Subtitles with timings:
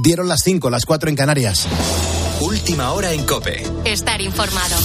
[0.00, 1.66] Dieron las 5, las 4 en Canarias.
[2.40, 3.64] Última hora en Cope.
[3.84, 4.76] Estar informado.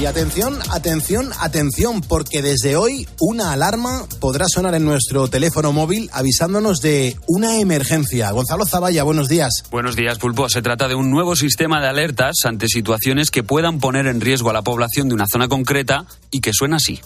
[0.00, 6.08] Y atención, atención, atención, porque desde hoy una alarma podrá sonar en nuestro teléfono móvil
[6.12, 8.30] avisándonos de una emergencia.
[8.30, 9.64] Gonzalo Zavalla, buenos días.
[9.72, 10.48] Buenos días, Pulpo.
[10.48, 14.50] Se trata de un nuevo sistema de alertas ante situaciones que puedan poner en riesgo
[14.50, 17.00] a la población de una zona concreta y que suena así.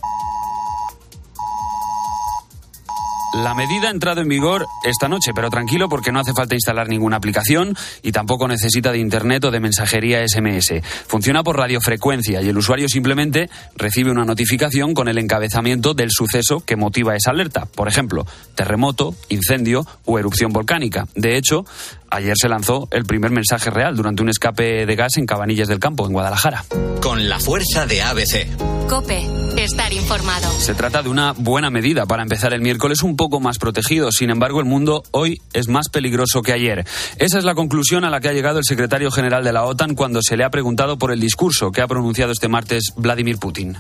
[3.33, 6.89] La medida ha entrado en vigor esta noche, pero tranquilo porque no hace falta instalar
[6.89, 10.83] ninguna aplicación y tampoco necesita de internet o de mensajería SMS.
[11.07, 16.61] Funciona por radiofrecuencia y el usuario simplemente recibe una notificación con el encabezamiento del suceso
[16.61, 17.65] que motiva esa alerta.
[17.65, 21.07] Por ejemplo, terremoto, incendio o erupción volcánica.
[21.15, 21.65] De hecho,
[22.13, 25.81] ayer se lanzó el primer mensaje real durante un escape de gas en Cabanillas del
[25.81, 26.65] Campo, en Guadalajara.
[27.01, 28.47] Con la fuerza de ABC.
[28.89, 29.27] Cope,
[29.57, 30.51] estar informado.
[30.59, 34.13] Se trata de una buena medida para empezar el miércoles un poco más protegido.
[34.13, 36.87] Sin embargo, el mundo hoy es más peligroso que ayer.
[37.19, 39.95] Esa es la conclusión a la que ha llegado el secretario general de la OTAN
[39.95, 43.77] cuando se le ha preguntado por el discurso que ha pronunciado este martes Vladimir Putin.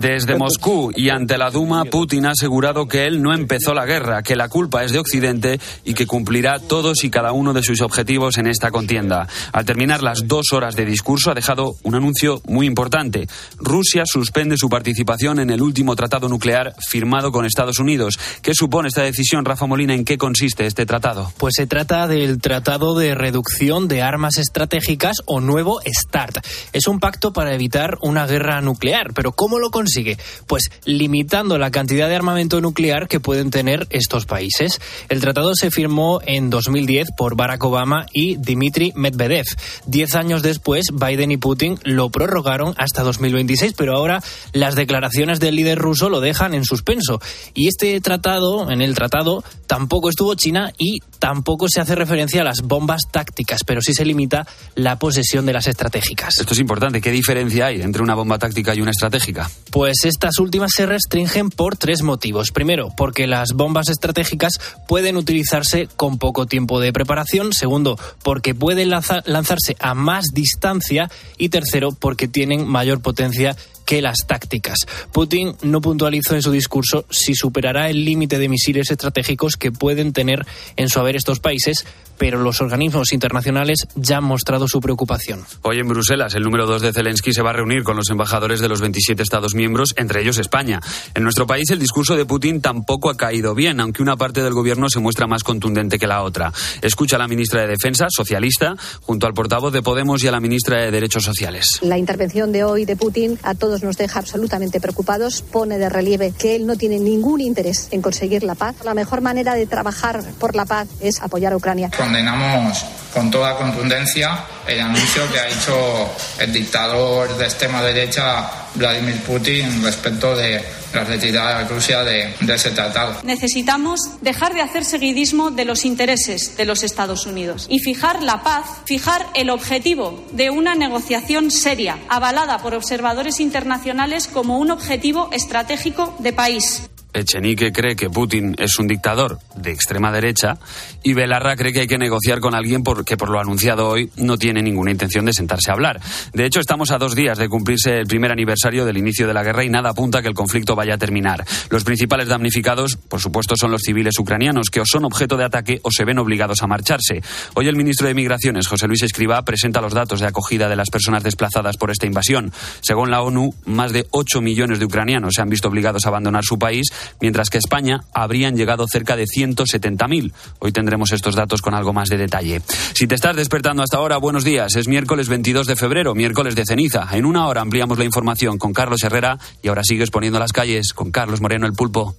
[0.00, 4.22] Desde Moscú y ante la Duma, Putin ha asegurado que él no empezó la guerra,
[4.22, 7.80] que la culpa es de Occidente y que cumplirá todos y cada uno de sus
[7.80, 9.26] objetivos en esta contienda.
[9.52, 13.26] Al terminar las dos horas de discurso, ha dejado un anuncio muy importante.
[13.58, 18.18] Rusia suspende su participación en el último tratado nuclear firmado con Estados Unidos.
[18.42, 19.94] ¿Qué supone esta decisión, Rafa Molina?
[19.94, 21.32] ¿En qué consiste este tratado?
[21.38, 26.38] Pues se trata del Tratado de Reducción de Armas Estratégicas o Nuevo START.
[26.72, 29.12] Es un pacto para evitar una guerra nuclear.
[29.14, 30.18] ¿Pero cómo lo consigue?
[30.46, 34.80] Pues limitando la cantidad de armamento nuclear que pueden tener estos países.
[35.08, 39.46] El tratado se firmó en 2010 por Barack Obama y Dmitry Medvedev.
[39.86, 45.56] Diez años después, Biden y Putin lo prorrogaron hasta 2026, pero ahora las declaraciones del
[45.56, 47.20] líder ruso lo dejan en suspenso.
[47.54, 52.44] Y este tratado, en el tratado, tampoco estuvo China y tampoco se hace referencia a
[52.44, 54.44] las bombas tácticas, pero sí se limita
[54.74, 56.40] la posesión de las estratégicas.
[56.40, 57.00] Esto es importante.
[57.00, 59.48] ¿Qué diferencia hay entre una bomba táctica y una estratégica?
[59.70, 62.50] Pues estas últimas se restringen por tres motivos.
[62.50, 64.54] Primero, porque las bombas estratégicas
[64.88, 67.52] pueden utilizarse con poco tiempo de preparación.
[67.52, 71.08] Segundo, porque pueden lanza- lanzarse a más distancia.
[71.38, 74.78] Y tercero, porque tienen mayor potencia que las tácticas.
[75.12, 80.12] Putin no puntualizó en su discurso si superará el límite de misiles estratégicos que pueden
[80.12, 81.84] tener en su haber estos países,
[82.22, 85.44] pero los organismos internacionales ya han mostrado su preocupación.
[85.62, 88.60] Hoy en Bruselas, el número 2 de Zelensky se va a reunir con los embajadores
[88.60, 90.78] de los 27 Estados miembros, entre ellos España.
[91.16, 94.52] En nuestro país, el discurso de Putin tampoco ha caído bien, aunque una parte del
[94.52, 96.52] gobierno se muestra más contundente que la otra.
[96.80, 100.38] Escucha a la ministra de Defensa, socialista, junto al portavoz de Podemos y a la
[100.38, 101.80] ministra de Derechos Sociales.
[101.80, 106.32] La intervención de hoy de Putin a todos nos deja absolutamente preocupados, pone de relieve
[106.38, 108.76] que él no tiene ningún interés en conseguir la paz.
[108.84, 111.90] La mejor manera de trabajar por la paz es apoyar a Ucrania.
[112.12, 112.84] Condenamos
[113.14, 119.82] con toda contundencia el anuncio que ha hecho el dictador de extrema derecha Vladimir Putin
[119.82, 120.62] respecto de
[120.92, 123.16] la retirada de Rusia de, de ese tratado.
[123.22, 128.42] Necesitamos dejar de hacer seguidismo de los intereses de los Estados Unidos y fijar la
[128.42, 135.30] paz, fijar el objetivo de una negociación seria, avalada por observadores internacionales como un objetivo
[135.32, 136.82] estratégico de país.
[137.14, 140.58] Echenique cree que Putin es un dictador de extrema derecha
[141.02, 144.38] y Belarra cree que hay que negociar con alguien porque por lo anunciado hoy no
[144.38, 146.00] tiene ninguna intención de sentarse a hablar.
[146.32, 149.42] De hecho, estamos a dos días de cumplirse el primer aniversario del inicio de la
[149.42, 151.44] guerra y nada apunta a que el conflicto vaya a terminar.
[151.70, 155.80] Los principales damnificados, por supuesto, son los civiles ucranianos que o son objeto de ataque
[155.82, 157.22] o se ven obligados a marcharse.
[157.54, 160.90] Hoy el ministro de Migraciones, José Luis Escribá, presenta los datos de acogida de las
[160.90, 162.52] personas desplazadas por esta invasión.
[162.80, 166.44] Según la ONU, más de 8 millones de ucranianos se han visto obligados a abandonar
[166.44, 166.90] su país
[167.20, 170.32] mientras que a España habrían llegado cerca de 170.000.
[170.58, 172.62] Hoy tendremos estos datos con algo más de detalle.
[172.94, 174.76] Si te estás despertando hasta ahora, buenos días.
[174.76, 177.08] Es miércoles 22 de febrero, miércoles de ceniza.
[177.12, 180.92] En una hora ampliamos la información con Carlos Herrera y ahora sigues poniendo las calles
[180.92, 182.14] con Carlos Moreno el Pulpo.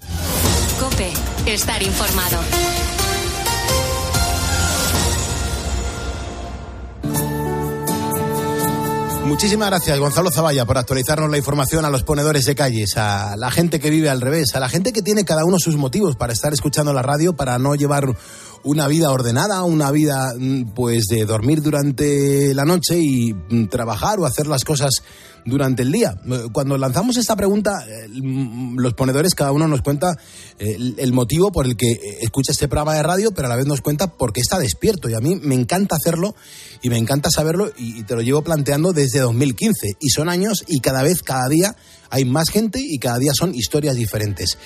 [0.79, 1.11] Cope,
[1.45, 2.39] estar informado.
[9.25, 13.49] Muchísimas gracias, Gonzalo Zavalla, por actualizarnos la información a los ponedores de calles, a la
[13.51, 16.33] gente que vive al revés, a la gente que tiene cada uno sus motivos para
[16.33, 18.15] estar escuchando la radio, para no llevar
[18.63, 24.19] una vida ordenada, una vida mm, pues de dormir durante la noche y mm, trabajar
[24.19, 25.03] o hacer las cosas
[25.45, 26.15] durante el día.
[26.25, 30.15] Eh, Cuando lanzamos esta pregunta, mm, los ponedores cada uno nos cuenta
[30.59, 33.55] eh, el, motivo por el que eh, escucha este programa de radio, pero a la
[33.55, 35.09] vez nos cuenta por qué está despierto.
[35.09, 36.35] Y a mí me encanta hacerlo
[36.81, 39.97] y me encanta saberlo y te lo llevo planteando desde 2015.
[39.99, 41.75] Y son años y cada vez, cada día
[42.09, 44.57] hay más gente y cada día son historias diferentes.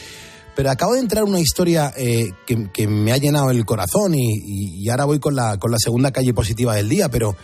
[0.57, 5.05] Pero acabo de entrar una historia eh, que, me ha llenado el corazón y ahora
[5.05, 7.37] voy con la, con la segunda calle positiva del día, pero,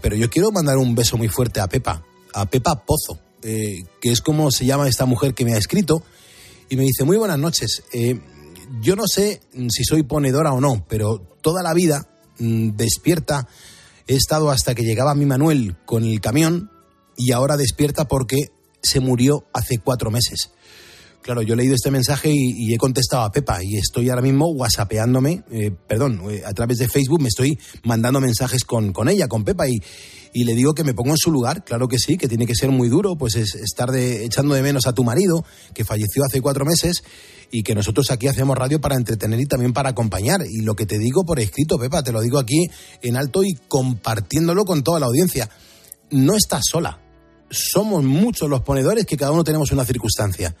[0.00, 2.02] pero yo quiero mandar un beso muy fuerte a Pepa,
[2.32, 6.02] a Pepa Pozo, eh, que es como se llama esta mujer que me ha escrito,
[6.70, 8.18] y me dice, muy buenas noches, eh,
[8.80, 12.08] yo no sé si soy ponedora o no, pero toda la vida
[12.38, 13.48] mm, despierta
[14.06, 16.70] he estado hasta que llegaba mi Manuel con el camión
[17.18, 18.46] y ahora despierta porque
[18.82, 20.52] se murió hace cuatro meses.
[21.28, 24.46] Claro, yo he leído este mensaje y, he contestado a Pepa y estoy ahora mismo
[24.48, 29.28] whatsappeándome, eh, perdón, eh, a través de Facebook me estoy mandando mensajes con, con ella,
[29.28, 29.78] con Pepa y,
[30.32, 32.54] y le digo que me pongo en su lugar, claro que sí, que tiene que
[32.54, 35.44] ser muy duro, pues es estar de, echando de menos a tu marido,
[35.74, 37.02] que falleció hace cuatro meses
[37.50, 40.40] y que nosotros aquí hacemos radio para entretener y también para acompañar.
[40.50, 42.70] Y lo que te digo por escrito, Pepa, te lo digo aquí
[43.02, 45.50] en alto y compartiéndolo con toda la audiencia,
[46.10, 47.02] no estás sola.
[47.50, 50.56] Somos muchos los ponedores que cada uno tenemos una circunstancia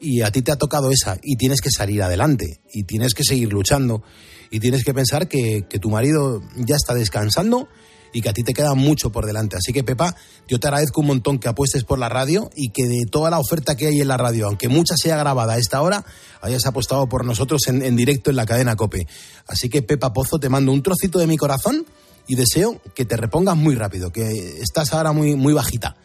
[0.00, 3.24] y a ti te ha tocado esa y tienes que salir adelante y tienes que
[3.24, 4.02] seguir luchando
[4.50, 7.68] y tienes que pensar que, que tu marido ya está descansando
[8.12, 9.56] y que a ti te queda mucho por delante.
[9.56, 10.16] Así que Pepa,
[10.48, 13.38] yo te agradezco un montón que apuestes por la radio y que de toda la
[13.38, 16.04] oferta que hay en la radio, aunque mucha sea grabada a esta hora,
[16.40, 19.06] hayas apostado por nosotros en, en directo en la cadena Cope.
[19.46, 21.86] Así que Pepa Pozo, te mando un trocito de mi corazón
[22.26, 25.96] y deseo que te repongas muy rápido, que estás ahora muy, muy bajita.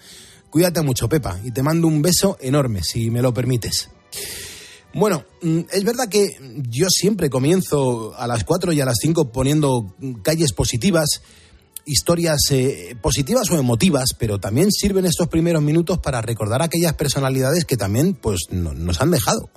[0.56, 3.90] Cuídate mucho, Pepa, y te mando un beso enorme, si me lo permites.
[4.94, 6.38] Bueno, mm, es verdad que
[6.70, 9.94] yo siempre comienzo a las 4 y a las 5 poniendo
[10.24, 11.22] calles positivas,
[11.86, 17.66] historias eh, positivas o emotivas, pero también sirven estos primeros minutos para recordar aquellas personalidades
[17.66, 19.50] que también pues, no- nos han dejado.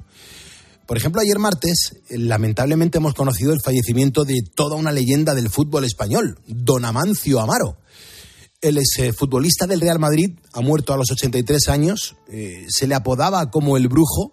[0.85, 5.49] Por ejemplo, ayer martes, eh, lamentablemente hemos conocido el fallecimiento de toda una leyenda del
[5.49, 7.77] fútbol español, Don Amancio Amaro.
[8.61, 13.53] El exfutbolista del Real Madrid ha muerto a los 83 años, eh, se le apodaba
[13.53, 14.33] como el brujo.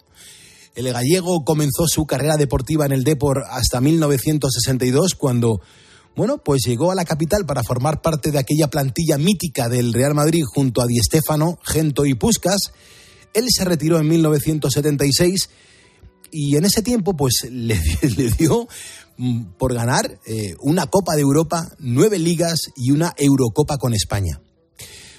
[0.73, 5.61] El gallego comenzó su carrera deportiva en el Depor hasta 1962, cuando,
[6.15, 10.15] bueno, pues llegó a la capital para formar parte de aquella plantilla mítica del Real
[10.15, 12.71] Madrid junto a Di Stéfano, Gento y Puskas.
[13.35, 15.49] Él se retiró en 1976
[16.31, 17.79] y en ese tiempo pues le,
[18.37, 18.67] dio
[19.57, 24.41] por ganar eh, una Copa de Europa, nueve ligas y una Eurocopa con España.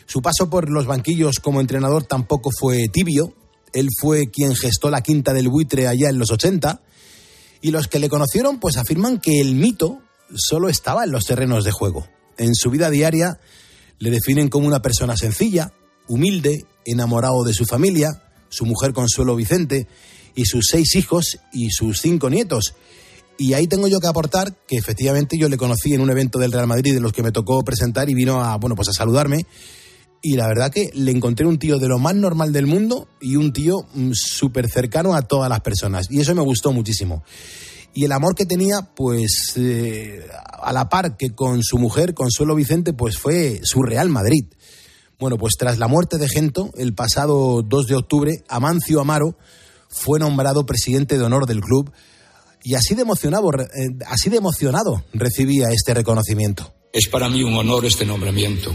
[0.07, 3.35] Su paso por los banquillos como entrenador tampoco fue tibio.
[3.73, 6.81] Él fue quien gestó la quinta del buitre allá en los 80
[7.61, 10.01] y los que le conocieron pues afirman que el mito
[10.35, 12.07] solo estaba en los terrenos de juego.
[12.39, 13.41] En su vida diaria
[13.99, 15.73] le definen como una persona sencilla,
[16.07, 19.89] humilde, enamorado de su familia, su mujer Consuelo Vicente
[20.35, 22.75] y sus seis hijos y sus cinco nietos.
[23.39, 26.53] Y ahí tengo yo que aportar que efectivamente yo le conocí en un evento del
[26.53, 29.47] Real Madrid de los que me tocó presentar y vino a, bueno, pues a saludarme.
[30.23, 33.37] Y la verdad que le encontré un tío de lo más normal del mundo y
[33.37, 36.07] un tío mm, súper cercano a todas las personas.
[36.11, 37.23] Y eso me gustó muchísimo.
[37.93, 40.27] Y el amor que tenía, pues, eh,
[40.61, 44.47] a la par que con su mujer, Consuelo Vicente, pues fue su Real Madrid.
[45.19, 49.39] Bueno, pues tras la muerte de Gento, el pasado 2 de octubre, Amancio Amaro
[49.89, 51.91] fue nombrado presidente de honor del club
[52.67, 53.65] y así de emocionado, eh,
[54.09, 56.75] así de emocionado recibía este reconocimiento.
[56.93, 58.75] Es para mí un honor este nombramiento.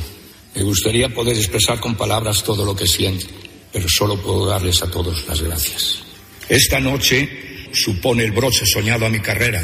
[0.55, 3.25] Me gustaría poder expresar con palabras todo lo que siento,
[3.73, 6.03] pero solo puedo darles a todos las gracias.
[6.47, 7.27] Esta noche
[7.73, 9.61] supone el broche soñado a mi carrera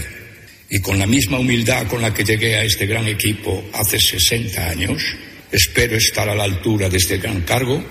[0.70, 4.62] y con la misma humildad con la que llegué a este gran equipo hace 60
[4.62, 5.02] años,
[5.54, 7.82] espero estar a la altura de este gran cargo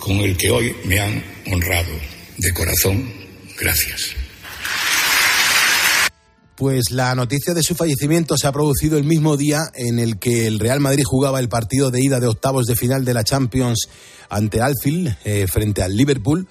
[0.00, 1.92] con el que hoy me han honrado.
[2.38, 3.12] De corazón,
[3.56, 4.23] gracias.
[6.64, 10.46] Pues la noticia de su fallecimiento se ha producido el mismo día en el que
[10.46, 13.86] el Real Madrid jugaba el partido de ida de octavos de final de la Champions
[14.30, 16.48] ante Alfield eh, frente al Liverpool.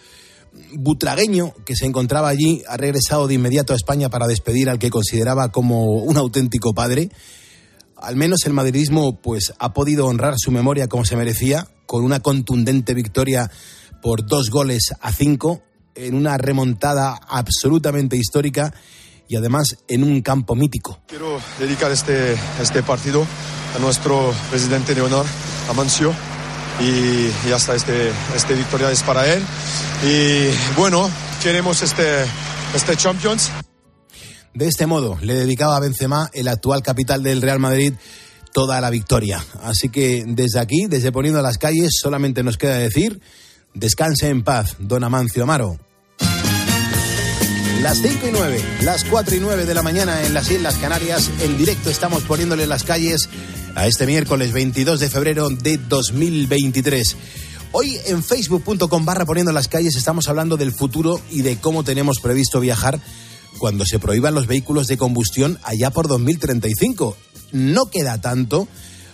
[0.75, 4.91] Butragueño, que se encontraba allí, ha regresado de inmediato a España para despedir al que
[4.91, 7.09] consideraba como un auténtico padre.
[7.97, 12.19] Al menos el madridismo pues, ha podido honrar su memoria como se merecía, con una
[12.19, 13.49] contundente victoria
[14.03, 15.63] por dos goles a cinco,
[15.95, 18.75] en una remontada absolutamente histórica
[19.27, 21.01] y además en un campo mítico.
[21.07, 23.25] Quiero dedicar este, este partido
[23.75, 25.25] a nuestro presidente de honor,
[25.69, 26.13] Amancio,
[26.79, 29.41] y ya está, este, este victoria es para él.
[30.03, 31.09] Y bueno,
[31.41, 32.23] queremos este,
[32.75, 33.51] este Champions.
[34.53, 37.93] De este modo, le dedicaba a Benzema, el actual capital del Real Madrid,
[38.53, 39.43] toda la victoria.
[39.61, 43.19] Así que desde aquí, desde poniendo las calles, solamente nos queda decir,
[43.73, 45.79] descanse en paz, don Amancio Amaro.
[47.83, 51.29] Las 5 y 9, las 4 y 9 de la mañana en las Islas Canarias,
[51.41, 53.27] en directo estamos poniéndole las calles
[53.75, 57.17] a este miércoles 22 de febrero de 2023.
[57.73, 62.21] Hoy en facebook.com barra poniendo las calles estamos hablando del futuro y de cómo tenemos
[62.21, 63.01] previsto viajar
[63.57, 67.17] cuando se prohíban los vehículos de combustión allá por 2035.
[67.51, 68.69] No queda tanto,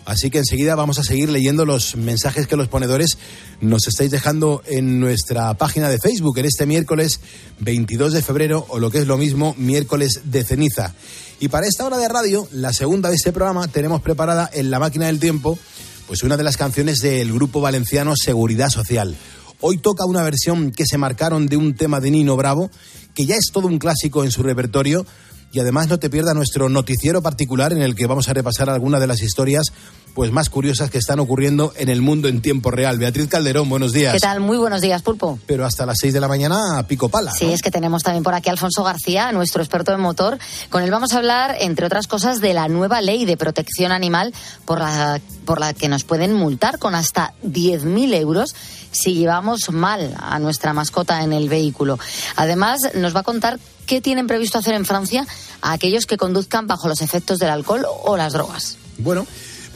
[0.09, 3.17] así que enseguida vamos a seguir leyendo los mensajes que los ponedores
[3.61, 7.19] nos estáis dejando en nuestra página de Facebook en este miércoles
[7.59, 10.95] 22 de febrero o lo que es lo mismo, miércoles de ceniza.
[11.39, 14.79] Y para esta hora de radio, la segunda de este programa, tenemos preparada en la
[14.79, 15.59] máquina del tiempo
[16.07, 19.15] pues una de las canciones del grupo valenciano Seguridad Social.
[19.61, 22.71] Hoy toca una versión que se marcaron de un tema de Nino Bravo,
[23.13, 25.05] que ya es todo un clásico en su repertorio,
[25.51, 29.01] y además no te pierdas nuestro noticiero particular en el que vamos a repasar algunas
[29.01, 29.71] de las historias
[30.13, 32.97] pues más curiosas que están ocurriendo en el mundo en tiempo real.
[32.97, 34.13] Beatriz Calderón, buenos días.
[34.13, 34.39] ¿Qué tal?
[34.39, 35.39] Muy buenos días, Pulpo.
[35.45, 37.31] Pero hasta las 6 de la mañana, pico pala.
[37.31, 40.37] Sí, es que tenemos también por aquí a Alfonso García, nuestro experto en motor.
[40.69, 44.33] Con él vamos a hablar, entre otras cosas, de la nueva ley de protección animal
[44.65, 48.55] por la, por la que nos pueden multar con hasta 10.000 euros
[48.91, 51.99] si llevamos mal a nuestra mascota en el vehículo.
[52.35, 55.27] Además, nos va a contar qué tienen previsto hacer en Francia
[55.61, 58.77] a aquellos que conduzcan bajo los efectos del alcohol o las drogas.
[58.99, 59.25] Bueno,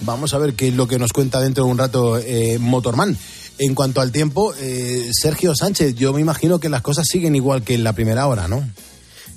[0.06, 3.18] Vamos a ver qué es lo que nos cuenta dentro de un rato eh, Motorman.
[3.60, 7.64] En cuanto al tiempo, eh, Sergio Sánchez, yo me imagino que las cosas siguen igual
[7.64, 8.68] que en la primera hora, ¿no?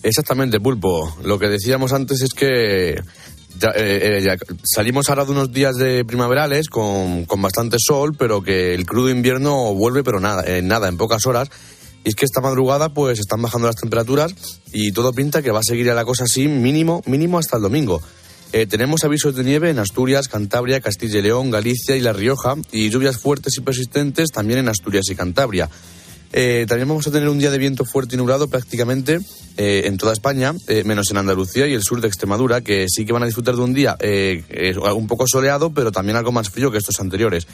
[0.02, 1.16] Exactamente, Pulpo.
[1.22, 3.00] Lo que decíamos antes es que
[3.58, 8.42] ya, eh, ya salimos ahora de unos días de primaverales con, con, bastante sol, pero
[8.42, 11.48] que el crudo invierno vuelve, pero nada, en nada, en pocas horas.
[12.06, 14.32] Y es que esta madrugada pues están bajando las temperaturas
[14.72, 18.00] y todo pinta que va a seguir la cosa así mínimo, mínimo hasta el domingo.
[18.52, 22.54] Eh, tenemos avisos de nieve en Asturias, Cantabria, Castilla y León, Galicia y La Rioja
[22.70, 25.68] y lluvias fuertes y persistentes también en Asturias y Cantabria.
[26.32, 29.18] Eh, también vamos a tener un día de viento fuerte y nublado prácticamente
[29.56, 33.04] eh, en toda España, eh, menos en Andalucía y el sur de Extremadura, que sí
[33.04, 34.44] que van a disfrutar de un día eh,
[34.94, 37.48] un poco soleado, pero también algo más frío que estos anteriores.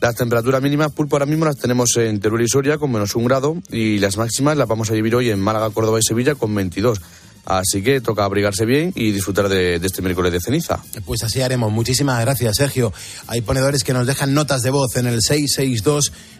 [0.00, 3.26] Las temperaturas mínimas pulpo ahora mismo las tenemos en Teruel y Soria con menos un
[3.26, 6.54] grado y las máximas las vamos a vivir hoy en Málaga, Córdoba y Sevilla con
[6.54, 7.02] 22.
[7.44, 10.78] Así que toca abrigarse bien y disfrutar de, de, este miércoles de ceniza.
[11.04, 11.70] Pues así haremos.
[11.72, 12.92] Muchísimas gracias, Sergio.
[13.26, 15.20] Hay ponedores que nos dejan notas de voz en el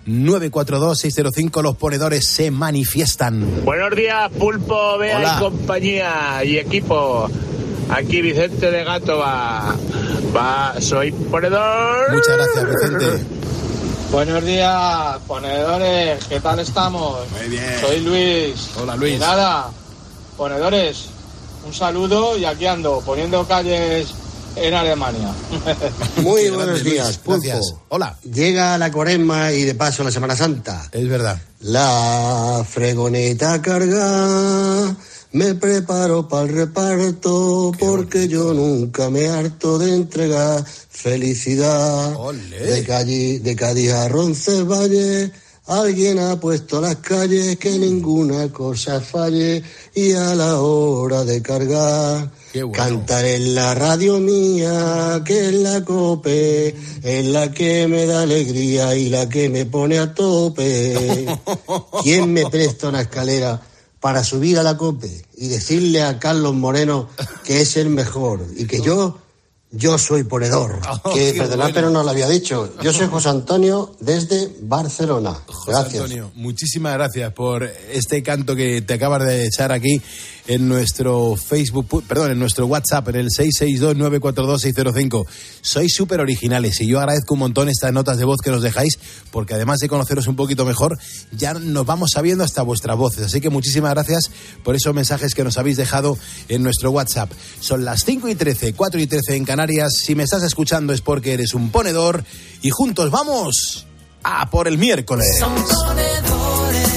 [0.06, 1.62] 662-942-605.
[1.62, 3.64] Los ponedores se manifiestan.
[3.64, 5.34] Buenos días, Pulpo, Bea Hola.
[5.36, 7.30] y compañía y equipo.
[7.92, 9.76] Aquí Vicente de Gato va.
[10.34, 12.12] va soy ponedor.
[12.12, 13.24] Muchas gracias, Vicente.
[14.12, 17.30] Buenos días, ponedores, ¿qué tal estamos?
[17.30, 17.80] Muy bien.
[17.80, 18.70] Soy Luis.
[18.80, 19.14] Hola, Luis.
[19.14, 19.70] Y nada,
[20.36, 21.06] ponedores,
[21.64, 24.12] un saludo y aquí ando, poniendo calles
[24.56, 25.32] en Alemania.
[26.16, 27.40] Muy buenos días, Pulpo.
[27.42, 27.74] Gracias.
[27.88, 28.16] Hola.
[28.24, 30.88] Llega la cuaresma y de paso la Semana Santa.
[30.90, 31.38] Es verdad.
[31.60, 34.96] La fregoneta carga,
[35.32, 42.16] me preparo para el reparto porque yo nunca me harto de entregar felicidad.
[42.50, 45.30] De, calle, de Cádiz a Roncesvalles,
[45.66, 49.62] alguien ha puesto las calles que ninguna cosa falle
[49.94, 52.30] y a la hora de cargar.
[52.72, 58.96] Cantar en la radio mía, que es la cope, es la que me da alegría
[58.96, 61.26] y la que me pone a tope.
[62.02, 63.69] ¿Quién me presta una escalera
[64.00, 67.08] para subir a la cope y decirle a Carlos Moreno
[67.44, 69.18] que es el mejor y que yo,
[69.70, 70.80] yo soy ponedor?
[71.02, 71.74] Oh, que perdonad, bueno.
[71.74, 72.74] pero no lo había dicho.
[72.82, 75.32] Yo soy José Antonio desde Barcelona.
[75.46, 76.02] José Gracias.
[76.02, 80.02] Antonio, muchísimas gracias por este canto que te acabas de echar aquí
[80.46, 85.26] en nuestro Facebook, perdón, en nuestro WhatsApp, en el 662-942-605.
[85.62, 88.98] Sois súper originales y yo agradezco un montón estas notas de voz que nos dejáis,
[89.30, 90.98] porque además de conoceros un poquito mejor,
[91.32, 93.26] ya nos vamos sabiendo hasta vuestras voces.
[93.26, 94.30] Así que muchísimas gracias
[94.64, 97.30] por esos mensajes que nos habéis dejado en nuestro WhatsApp.
[97.60, 99.92] Son las 5 y 13, 4 y 13 en Canarias.
[100.06, 102.24] Si me estás escuchando es porque eres un ponedor
[102.62, 103.86] y juntos vamos
[104.22, 105.26] a por el miércoles.
[105.38, 106.88] Son ponedores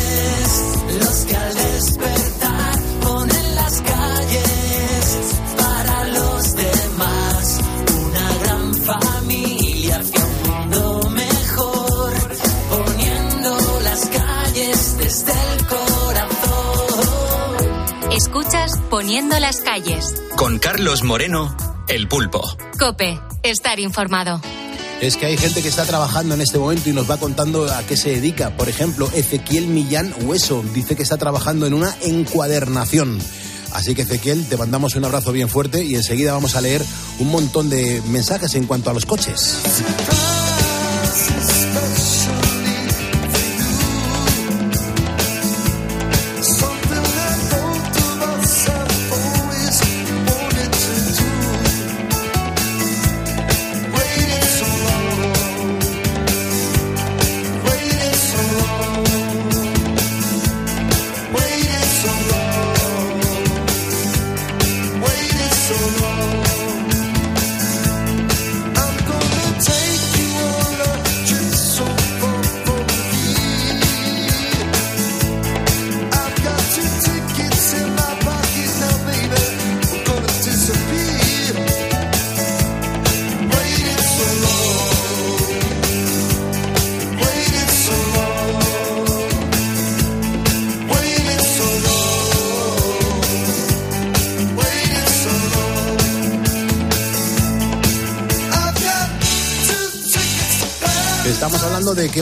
[0.98, 7.60] los que al despertar ponen las calles para los demás.
[8.06, 12.14] Una gran familia hacia un mundo mejor,
[12.70, 16.24] poniendo las calles desde el corazón.
[18.14, 20.14] Escuchas Poniendo las calles.
[20.38, 22.42] Con Carlos Moreno, El Pulpo.
[22.80, 24.42] Cope, estar informado.
[25.02, 27.84] Es que hay gente que está trabajando en este momento y nos va contando a
[27.84, 28.56] qué se dedica.
[28.56, 33.20] Por ejemplo, Ezequiel Millán Hueso dice que está trabajando en una encuadernación.
[33.74, 36.82] Así que Ezequiel, te mandamos un abrazo bien fuerte y enseguida vamos a leer
[37.20, 39.58] un montón de mensajes en cuanto a los coches.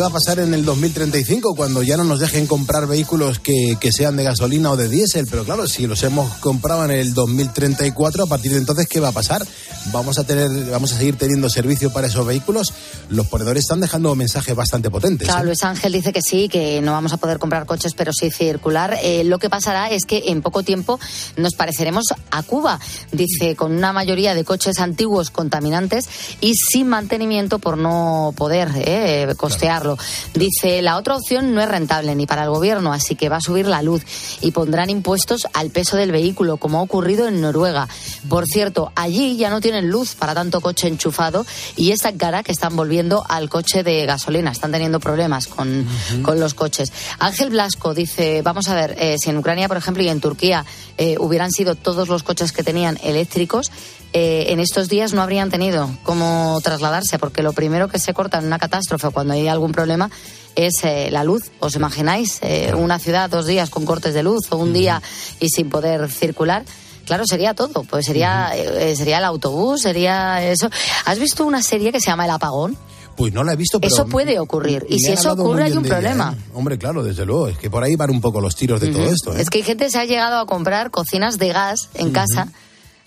[0.01, 3.91] Va a pasar en el 2035 cuando ya no nos dejen comprar vehículos que, que
[3.91, 5.27] sean de gasolina o de diésel.
[5.29, 9.09] Pero claro, si los hemos comprado en el 2034, a partir de entonces, ¿qué va
[9.09, 9.45] a pasar?
[9.91, 12.73] Vamos a tener, vamos a seguir teniendo servicio para esos vehículos.
[13.11, 15.27] Los ponedores están dejando mensajes bastante potentes.
[15.27, 15.47] Claro, ¿eh?
[15.47, 18.97] Luis Ángel dice que sí, que no vamos a poder comprar coches, pero sí circular.
[19.03, 20.97] Eh, lo que pasará es que en poco tiempo
[21.35, 22.79] nos pareceremos a Cuba,
[23.11, 26.05] dice, con una mayoría de coches antiguos contaminantes
[26.39, 29.97] y sin mantenimiento por no poder eh, costearlo.
[30.33, 33.41] Dice, la otra opción no es rentable ni para el gobierno, así que va a
[33.41, 34.03] subir la luz
[34.39, 37.89] y pondrán impuestos al peso del vehículo, como ha ocurrido en Noruega.
[38.29, 42.41] Por cierto, allí ya no tienen luz para tanto coche enchufado y es tan cara
[42.43, 44.51] que están volviendo al coche de gasolina.
[44.51, 45.87] Están teniendo problemas con,
[46.21, 46.91] con los coches.
[47.19, 50.65] Ángel Blasco dice, vamos a ver, eh, si en Ucrania, por ejemplo, y en Turquía
[50.97, 53.71] eh, hubieran sido todos los coches que tenían eléctricos,
[54.13, 58.39] eh, en estos días no habrían tenido cómo trasladarse, porque lo primero que se corta
[58.39, 60.09] en una catástrofe cuando hay algún problema
[60.55, 61.51] es eh, la luz.
[61.59, 65.01] ¿Os imagináis eh, una ciudad dos días con cortes de luz o un día
[65.39, 66.65] y sin poder circular?
[67.11, 67.83] Claro, sería todo.
[67.83, 70.69] Pues sería, eh, sería el autobús, sería eso.
[71.03, 72.77] ¿Has visto una serie que se llama El Apagón?
[73.17, 73.93] Pues no la he visto, pero...
[73.93, 74.85] Eso puede ocurrir.
[74.87, 76.37] Y si eso ocurre, hay un ella, problema.
[76.37, 76.51] ¿eh?
[76.53, 77.49] Hombre, claro, desde luego.
[77.49, 79.35] Es que por ahí van un poco los tiros de todo esto.
[79.35, 79.41] ¿eh?
[79.41, 82.47] Es que hay gente que se ha llegado a comprar cocinas de gas en casa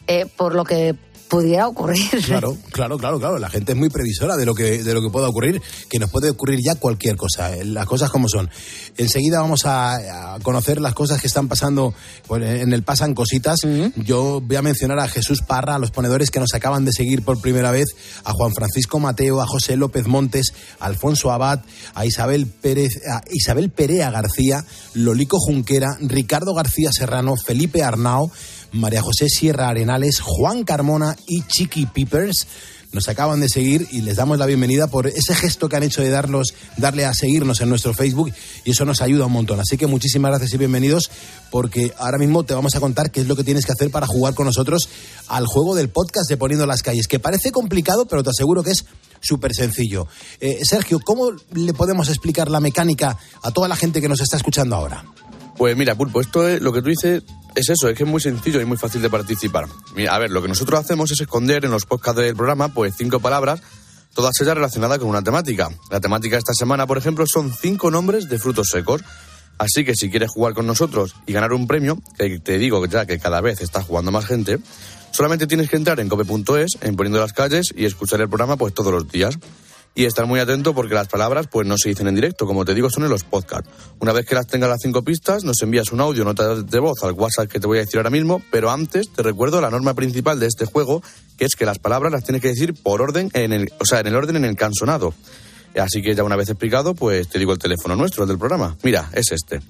[0.06, 0.96] eh, por lo que
[1.28, 2.08] pudiera ocurrir.
[2.24, 3.38] Claro, claro, claro, claro.
[3.38, 5.60] La gente es muy previsora de lo que de lo que pueda ocurrir,
[5.90, 7.54] que nos puede ocurrir ya cualquier cosa.
[7.56, 8.48] eh, Las cosas como son.
[8.96, 11.94] Enseguida vamos a, a conocer las cosas que están pasando
[12.26, 13.58] pues, en el pasan cositas.
[13.96, 17.22] Yo voy a mencionar a Jesús Parra, a los ponedores que nos acaban de seguir
[17.22, 17.86] por primera vez,
[18.24, 21.60] a Juan Francisco Mateo, a José López Montes, a Alfonso Abad,
[21.94, 28.30] a Isabel Pérez, a Isabel Perea García, Lolico Junquera, Ricardo García Serrano, Felipe Arnao.
[28.74, 32.46] María José Sierra Arenales, Juan Carmona y Chiqui Peepers.
[32.92, 36.00] Nos acaban de seguir y les damos la bienvenida por ese gesto que han hecho
[36.00, 38.32] de darlos, darle a seguirnos en nuestro Facebook
[38.64, 39.58] y eso nos ayuda un montón.
[39.58, 41.10] Así que muchísimas gracias y bienvenidos
[41.50, 44.06] porque ahora mismo te vamos a contar qué es lo que tienes que hacer para
[44.06, 44.88] jugar con nosotros
[45.26, 48.70] al juego del podcast de Poniendo las Calles, que parece complicado, pero te aseguro que
[48.70, 48.84] es
[49.20, 50.06] súper sencillo.
[50.40, 54.36] Eh, Sergio, ¿cómo le podemos explicar la mecánica a toda la gente que nos está
[54.36, 55.04] escuchando ahora?
[55.56, 57.22] Pues mira, Pulpo, esto es lo que tú dices
[57.54, 59.66] es eso, es que es muy sencillo y muy fácil de participar.
[59.94, 62.94] Mira, a ver, lo que nosotros hacemos es esconder en los podcasts del programa pues
[62.96, 63.60] cinco palabras,
[64.12, 65.70] todas ellas relacionadas con una temática.
[65.90, 69.02] La temática de esta semana, por ejemplo, son cinco nombres de frutos secos.
[69.56, 73.06] Así que si quieres jugar con nosotros y ganar un premio, que te digo ya
[73.06, 74.58] que cada vez está jugando más gente,
[75.12, 78.74] solamente tienes que entrar en cope.es, en poniendo las calles y escuchar el programa pues
[78.74, 79.38] todos los días.
[79.96, 82.74] Y estar muy atento porque las palabras pues no se dicen en directo, como te
[82.74, 83.70] digo, son en los podcasts.
[84.00, 87.04] Una vez que las tengas las cinco pistas, nos envías un audio, nota de voz
[87.04, 89.94] al WhatsApp que te voy a decir ahora mismo, pero antes te recuerdo la norma
[89.94, 91.02] principal de este juego,
[91.38, 94.00] que es que las palabras las tienes que decir por orden, en el, o sea,
[94.00, 95.14] en el orden en el cansonado.
[95.76, 98.76] Así que ya una vez explicado, pues te digo el teléfono nuestro, el del programa.
[98.82, 99.60] Mira, es este,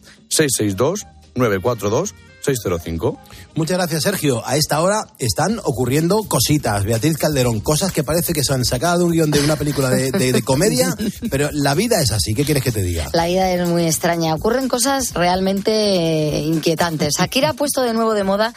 [2.45, 3.17] 662-942-605.
[3.55, 4.43] Muchas gracias, Sergio.
[4.47, 6.85] A esta hora están ocurriendo cositas.
[6.85, 9.91] Beatriz Calderón, cosas que parece que se han sacado de un guion de una película
[9.91, 10.95] de, de- de comedia,
[11.31, 12.35] pero la vida es así.
[12.35, 13.09] ¿Qué quieres que te diga?
[13.13, 14.35] La vida es muy extraña.
[14.35, 17.15] Ocurren cosas realmente eh, inquietantes.
[17.19, 18.53] Shakira ha puesto de nuevo de moda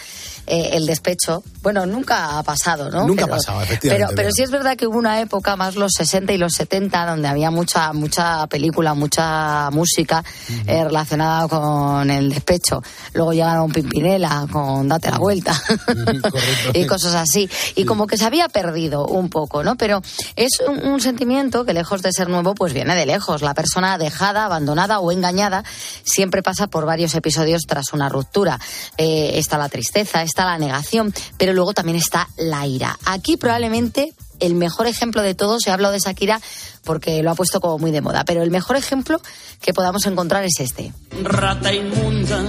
[0.48, 1.44] eh, el despecho.
[1.62, 3.06] Bueno, nunca ha pasado, ¿no?
[3.06, 5.76] Nunca ha pasado, efectivamente, Pero, pero pero- sí es verdad que hubo una época, más
[5.76, 10.24] los 60 y los 70, donde había mucha, mucha película, mucha música
[10.66, 12.82] eh, relacionada con el despecho.
[13.14, 15.62] Luego llegaron Pimpinela, con Date la vuelta
[16.74, 17.48] y cosas así.
[17.76, 19.76] Y como que se había perdido un poco, ¿no?
[19.76, 20.02] Pero
[20.36, 23.44] es un, un sentimiento que lejos de ser nuevo, pues viene de lejos.
[23.44, 25.64] La persona dejada, abandonada o engañada
[26.04, 28.60] siempre pasa por varios episodios tras una ruptura.
[28.98, 32.98] Eh, está la tristeza, está la negación, pero luego también está la ira.
[33.06, 36.40] Aquí probablemente el mejor ejemplo de todos, he hablado de Shakira
[36.88, 39.22] porque lo ha puesto como muy de moda, pero el mejor ejemplo
[39.62, 40.94] que podamos encontrar es este.
[41.22, 42.40] Rata inmunda.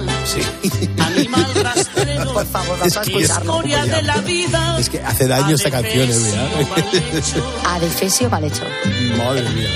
[0.97, 2.33] Animal rastrero.
[2.33, 3.55] Por favor, vamos a escucharlo.
[3.55, 4.79] Historia de la vida.
[4.79, 6.49] Es que hace daño esta canción, ¿eh?
[7.65, 8.63] Adefesio mal hecho.
[9.17, 9.67] Madre mía.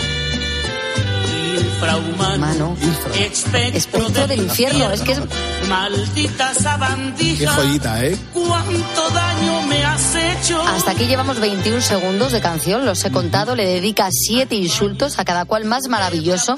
[1.83, 2.37] Infrahumano.
[2.39, 2.77] Mano.
[3.13, 5.19] Espectro, Espectro del infierno, es que es
[5.67, 7.51] Maldita Qué sabandija.
[7.55, 8.17] joyita, ¿eh?
[8.33, 10.61] Cuánto daño me has hecho.
[10.61, 15.25] Hasta aquí llevamos 21 segundos de canción, los he contado, le dedica siete insultos a
[15.25, 16.57] cada cual más maravilloso,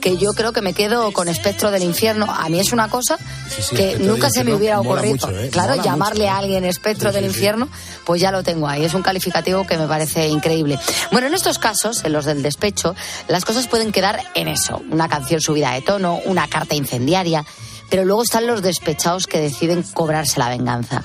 [0.00, 2.26] que yo creo que me quedo con espectro del infierno.
[2.28, 5.14] A mí es una cosa sí, que nunca se me hubiera ocurrido.
[5.26, 5.48] mucho, ¿eh?
[5.50, 6.34] Claro, Mola llamarle mucho.
[6.34, 7.68] a alguien espectro del infierno,
[8.04, 8.84] pues ya lo tengo ahí.
[8.84, 10.78] Es un calificativo que me parece increíble.
[11.12, 12.94] Bueno, en estos casos, en los del despecho,
[13.28, 14.59] las cosas pueden quedar en eso.
[14.90, 17.44] Una canción subida de tono, una carta incendiaria.
[17.88, 21.02] Pero luego están los despechados que deciden cobrarse la venganza.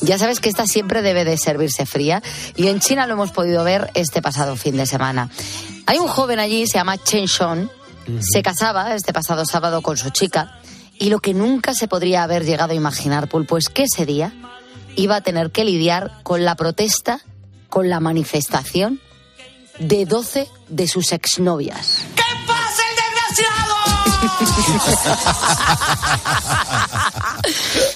[0.00, 2.22] Ya sabes que esta siempre debe de servirse fría
[2.56, 5.30] y en China lo hemos podido ver este pasado fin de semana.
[5.86, 7.70] Hay un joven allí, se llama Chen Shon,
[8.20, 10.58] se casaba este pasado sábado con su chica
[10.98, 14.32] y lo que nunca se podría haber llegado a imaginar, Pulpo, es que ese día
[14.96, 17.20] iba a tener que lidiar con la protesta,
[17.68, 19.00] con la manifestación
[19.78, 22.04] de 12 de sus exnovias.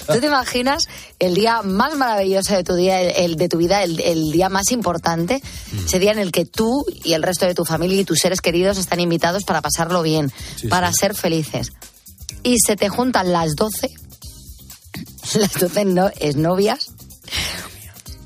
[0.07, 0.83] ¿Tú te imaginas
[1.19, 4.49] el día más maravilloso de tu día, el, el de tu vida, el, el día
[4.49, 5.41] más importante,
[5.85, 8.41] ese día en el que tú y el resto de tu familia y tus seres
[8.41, 10.99] queridos están invitados para pasarlo bien, Sí, para sí.
[10.99, 11.73] ser felices?
[12.43, 13.89] Y se te juntan las 12,
[15.35, 16.87] las 12 no, novias.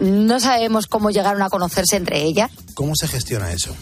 [0.01, 2.49] No sabemos cómo llegaron a conocerse entre ellas.
[2.73, 3.73] ¿Cómo se gestiona eso?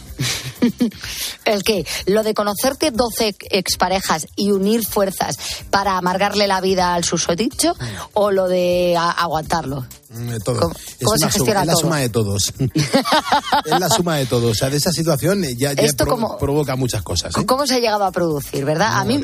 [1.44, 5.36] El que lo de conocerte 12 exparejas y unir fuerzas
[5.70, 7.74] para amargarle la vida al susodicho
[8.12, 9.86] o lo de aguantarlo.
[10.10, 10.60] Mm, de todo.
[10.60, 11.80] ¿Cómo- es cómo se suma, gestiona es la todo?
[11.80, 12.52] suma de todos.
[13.64, 14.50] es la suma de todos.
[14.50, 17.34] O sea, de esa situación ya, ya Esto pro- como- provoca muchas cosas.
[17.36, 17.46] ¿eh?
[17.46, 18.98] ¿Cómo se ha llegado a producir, verdad?
[18.98, 19.20] a, mí,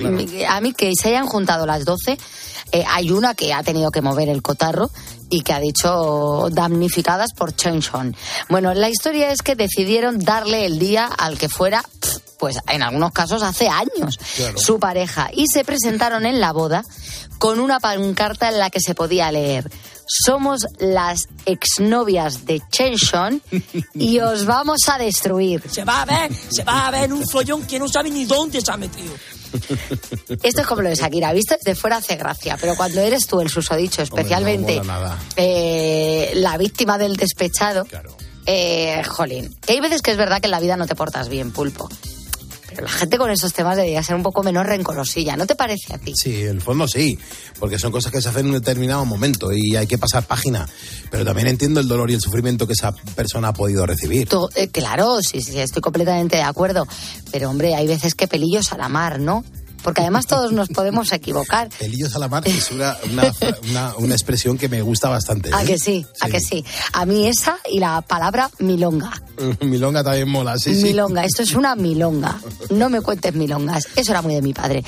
[0.48, 2.16] a mí que se hayan juntado las 12,
[2.72, 4.90] eh, hay una que ha tenido que mover el cotarro
[5.30, 8.14] y que ha dicho damnificadas por Chen Shon.
[8.48, 11.82] Bueno, la historia es que decidieron darle el día al que fuera,
[12.38, 14.58] pues en algunos casos hace años, Claro.
[14.58, 16.82] su pareja, y se presentaron en la boda
[17.38, 19.70] con una pancarta en la que se podía leer.
[20.24, 23.42] Somos las exnovias de Chen Shon
[23.94, 25.62] y os vamos a destruir.
[25.68, 28.60] Se va a ver, se va a ver un follón que no sabe ni dónde
[28.60, 29.12] se ha metido.
[30.42, 33.40] Esto es como lo de Shakira, visto desde fuera hace gracia, pero cuando eres tú
[33.40, 34.81] el susodicho, especialmente
[35.37, 37.87] eh, la víctima del despechado,
[38.47, 41.29] eh, jolín, que hay veces que es verdad que en la vida no te portas
[41.29, 41.88] bien, pulpo.
[42.82, 45.98] La gente con esos temas debería ser un poco menos rencorosilla, ¿no te parece a
[45.98, 46.12] ti?
[46.14, 47.18] Sí, en el fondo sí,
[47.58, 50.68] porque son cosas que se hacen en un determinado momento y hay que pasar página.
[51.10, 54.28] Pero también entiendo el dolor y el sufrimiento que esa persona ha podido recibir.
[54.28, 56.86] Tú, eh, claro, sí, sí, estoy completamente de acuerdo.
[57.30, 59.44] Pero hombre, hay veces que pelillos a la mar, ¿no?
[59.87, 61.68] Porque además todos nos podemos equivocar.
[61.79, 63.33] Pelillos a la mar es una, una,
[63.70, 65.51] una- una expresión que me gusta bastante.
[65.55, 65.66] ¿A ¿eh?
[65.66, 66.05] que sí?
[66.20, 66.64] ¿A que sí?
[66.92, 69.12] A mí esa y la palabra milonga.
[69.61, 70.83] Milonga también mola, sí, sí.
[70.83, 72.40] milonga, esto es una milonga.
[72.70, 73.87] No me cuentes milongas.
[73.94, 74.83] Eso era muy de mi padre.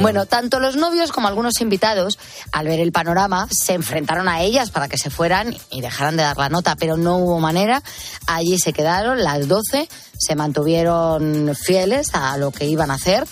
[0.00, 2.18] Bueno, tanto los novios como algunos invitados,
[2.52, 6.22] al ver el panorama, se enfrentaron a ellas para que se fueran y dejaran de
[6.22, 7.82] dar la nota, pero no hubo manera.
[8.28, 13.26] Allí se quedaron las 12, se mantuvieron fieles a lo que iban a hacer.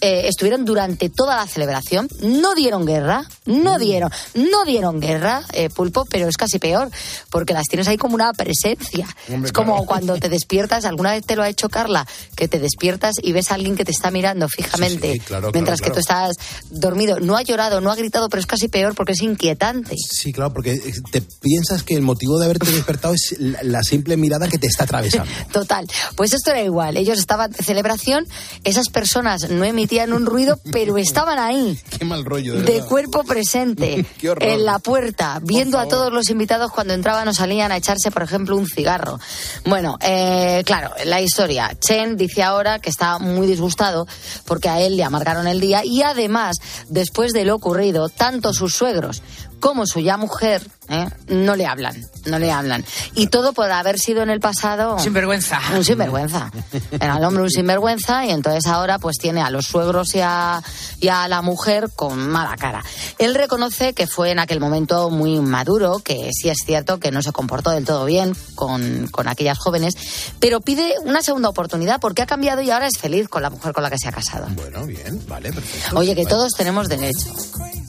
[0.00, 3.62] Eh, estuvieron durante toda la celebración, no dieron guerra, Mm.
[3.62, 6.90] no dieron, no dieron guerra, eh, pulpo, pero es casi peor,
[7.30, 9.06] porque las tienes ahí como una presencia.
[9.30, 9.86] Hombre, es como claro.
[9.86, 13.50] cuando te despiertas, alguna vez te lo ha hecho Carla, que te despiertas y ves
[13.50, 16.36] a alguien que te está mirando fijamente, Sí, sí, claro, mientras claro, que tú estás
[16.70, 17.20] dormido.
[17.20, 19.94] No ha llorado, no ha gritado, pero es casi peor porque es inquietante.
[19.96, 20.78] Sí, claro, porque
[21.10, 24.66] te piensas que el motivo de haberte despertado es la, la simple mirada que te
[24.66, 25.30] está atravesando.
[25.52, 25.86] Total.
[26.16, 26.96] Pues esto era igual.
[26.96, 28.26] Ellos estaban de celebración,
[28.64, 31.78] esas personas no emitían un ruido, pero estaban ahí.
[31.98, 34.42] Qué mal rollo, de, cuerpo presente Qué horror.
[34.42, 38.22] en la puerta, viendo a todos los invitados cuando entraban o salían a echarse, por
[38.22, 39.18] ejemplo, un cigarro.
[39.66, 41.76] Bueno, eh, claro, la historia.
[41.78, 44.06] Chen dice ahora que está muy disgustado
[44.46, 46.56] porque a él le amargaron el día y además,
[46.88, 49.22] después de lo ocurrido, tanto sus suegros
[49.60, 51.06] como su ya mujer, ¿eh?
[51.28, 52.84] no le hablan, no le hablan.
[53.14, 54.98] Y todo por haber sido en el pasado...
[54.98, 55.60] Sinvergüenza.
[55.74, 56.50] Un sinvergüenza.
[56.90, 60.62] Era el hombre un sinvergüenza y entonces ahora pues tiene a los suegros y a,
[61.00, 62.82] y a la mujer con mala cara.
[63.18, 67.22] Él reconoce que fue en aquel momento muy maduro, que sí es cierto que no
[67.22, 69.94] se comportó del todo bien con, con aquellas jóvenes,
[70.40, 73.72] pero pide una segunda oportunidad porque ha cambiado y ahora es feliz con la mujer
[73.72, 74.46] con la que se ha casado.
[74.50, 75.96] Bueno, bien, vale, perfecto.
[75.98, 76.34] Oye, que Vale.
[76.34, 77.32] todos tenemos derecho.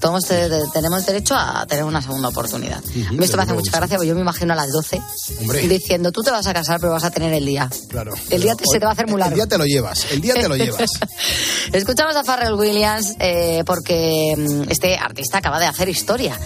[0.06, 2.78] Todos te- te- tenemos derecho a tener una segunda oportunidad.
[2.78, 5.02] a mí esto me hace mucha gracia porque yo me imagino a las 12
[5.42, 5.68] Hombre.
[5.68, 7.70] diciendo, tú te vas a casar pero vas a tener el día.
[7.90, 8.14] Claro.
[8.30, 9.34] El día te- se te va a hacer muy largo.
[9.34, 10.92] El día te lo llevas, el día te lo llevas.
[11.74, 16.40] Escuchamos a Farrell Williams eh, porque mm, este artista acaba de hacer historia.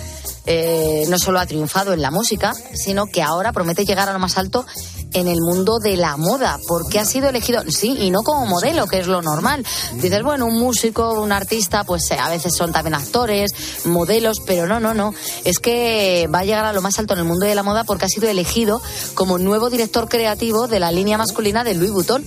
[0.45, 4.19] Eh, no solo ha triunfado en la música, sino que ahora promete llegar a lo
[4.19, 4.65] más alto
[5.13, 8.87] en el mundo de la moda, porque ha sido elegido, sí, y no como modelo,
[8.87, 9.65] que es lo normal.
[9.95, 13.51] Dices, bueno, un músico, un artista, pues eh, a veces son también actores,
[13.85, 15.13] modelos, pero no, no, no.
[15.43, 17.83] Es que va a llegar a lo más alto en el mundo de la moda
[17.83, 18.81] porque ha sido elegido
[19.15, 22.23] como nuevo director creativo de la línea masculina de Louis Vuitton,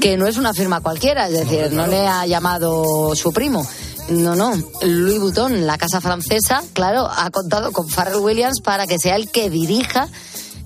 [0.00, 3.66] que no es una firma cualquiera, es decir, no le ha llamado su primo.
[4.08, 4.54] No, no.
[4.82, 9.30] Louis Vuitton, la casa francesa, claro, ha contado con Pharrell Williams para que sea el
[9.30, 10.08] que dirija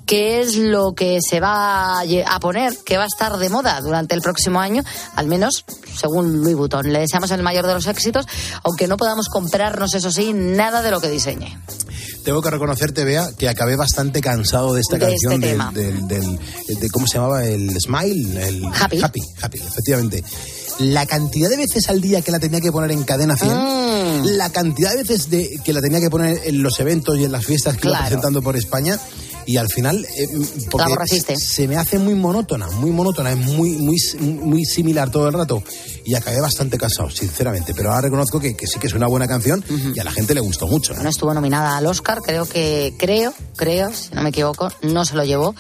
[0.07, 4.15] qué es lo que se va a poner, que va a estar de moda durante
[4.15, 4.83] el próximo año,
[5.17, 5.65] al menos
[5.99, 6.93] según Louis Vuitton.
[6.93, 8.27] Le deseamos el mayor de los éxitos,
[8.65, 11.57] aunque no podamos comprarnos, eso sí, nada de lo que diseñe.
[12.25, 15.73] Tengo que reconocerte, Bea, que acabé bastante cansado de esta De canción este del- tema.
[15.73, 16.39] del, del-
[16.81, 19.01] de cómo se llamaba el Smile, el Happy.
[19.03, 20.23] Happy, Happy, efectivamente.
[20.79, 23.53] La cantidad de veces al día que la tenía que poner en cadena 100,
[24.23, 24.25] Mm.
[24.37, 27.33] la cantidad de veces de, que la tenía que poner en los eventos y en
[27.33, 28.05] las fiestas que iba Claro.
[28.07, 28.99] presentando por España.
[29.47, 30.29] Y al final, eh,
[30.71, 35.35] porque se me hace muy monótona, muy monótona, es muy, muy, muy similar todo el
[35.35, 35.63] rato.
[36.05, 37.75] Y acabé bastante cansado, sinceramente.
[37.75, 40.35] Pero ahora reconozco que, que sí que es una buena canción y a la gente
[40.35, 40.93] le gustó mucho.
[40.93, 40.97] ¿eh?
[40.97, 45.15] Bueno, estuvo nominada al Oscar, creo que, creo, creo, si no me equivoco, no se
[45.15, 45.55] lo llevó,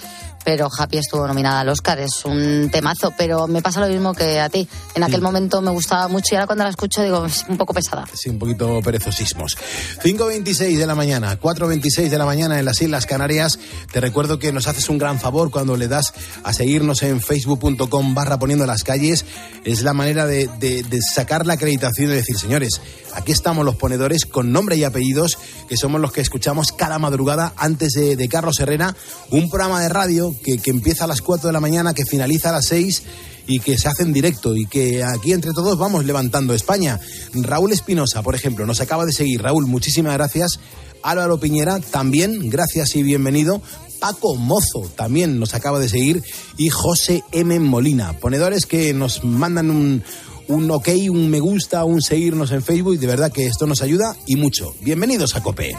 [0.45, 4.41] pero Happy estuvo nominada al Oscar, es un temazo, pero me pasa lo mismo que
[4.41, 4.69] a ti.
[4.95, 7.73] En aquel momento me gustaba mucho y ahora cuando la escucho digo, es un poco
[7.75, 8.05] pesada.
[8.15, 9.57] Sí, un poquito perezosismos.
[10.03, 13.59] 5.26 de la mañana, 4.26 de la mañana en las Islas Canarias.
[13.93, 18.15] Te recuerdo que nos haces un gran favor cuando le das a seguirnos en facebook.com
[18.15, 19.25] barra poniendo las calles.
[19.65, 22.81] Es la manera de, de- de sacar la acreditación y decir, señores,
[23.15, 27.53] aquí estamos los ponedores con nombre y apellidos, que somos los que escuchamos cada madrugada
[27.57, 28.97] antes de, Carlos Herrera,
[29.31, 32.51] un programa de radio que, que empieza a las 4 de la mañana, que finaliza
[32.51, 33.03] a las 6
[33.47, 37.01] y que se hace en directo y que aquí entre todos vamos levantando España.
[37.35, 39.43] Raúl Espinosa, por ejemplo, nos acaba de seguir.
[39.43, 40.61] Raúl, muchísimas gracias.
[41.03, 43.61] Álvaro Piñera, también, gracias y bienvenido.
[43.99, 46.25] Paco Mozo también nos acaba de seguir
[46.57, 47.61] y José M.
[47.61, 50.03] Molina, ponedores que nos mandan un,
[50.49, 52.99] un ok, un me gusta, un seguirnos en Facebook.
[52.99, 54.75] De verdad que esto nos ayuda y mucho.
[54.81, 55.75] Bienvenidos a Cope.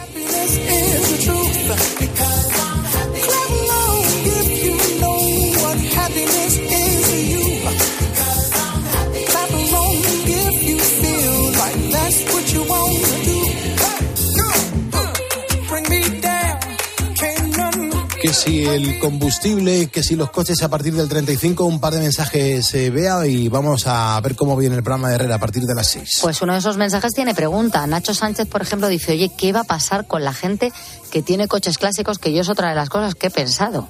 [18.23, 21.99] Que si el combustible, que si los coches a partir del 35, un par de
[21.99, 25.63] mensajes se vea y vamos a ver cómo viene el programa de Herrera a partir
[25.63, 26.19] de las 6.
[26.21, 27.85] Pues uno de esos mensajes tiene pregunta.
[27.85, 30.71] Nacho Sánchez, por ejemplo, dice, oye, ¿qué va a pasar con la gente
[31.11, 32.17] que tiene coches clásicos?
[32.17, 33.89] Que yo es otra de las cosas que he pensado.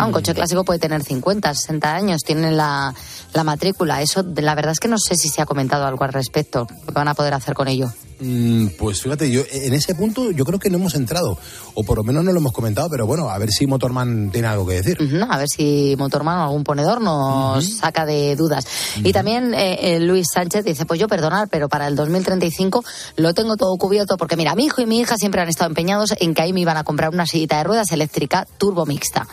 [0.00, 2.92] Ah, un coche clásico puede tener 50, 60 años, tiene la,
[3.34, 4.02] la matrícula.
[4.02, 6.66] Eso, la verdad es que no sé si se ha comentado algo al respecto.
[6.66, 7.92] ¿Qué van a poder hacer con ello?
[8.20, 11.38] Mm, Pues fíjate, yo en ese punto yo creo que no hemos entrado,
[11.74, 14.48] o por lo menos no lo hemos comentado, pero bueno, a ver si Motorman tiene
[14.48, 14.98] algo que decir.
[15.00, 18.64] Ujú, A ver si Motorman o algún ponedor nos saca de dudas.
[19.04, 22.84] Y también eh, eh, Luis Sánchez dice, pues yo perdonar, pero para el 2035
[23.16, 26.14] lo tengo todo cubierto porque mira, mi hijo y mi hija siempre han estado empeñados
[26.18, 29.28] en que ahí me iban a comprar una sillita de ruedas eléctrica turbo mixta.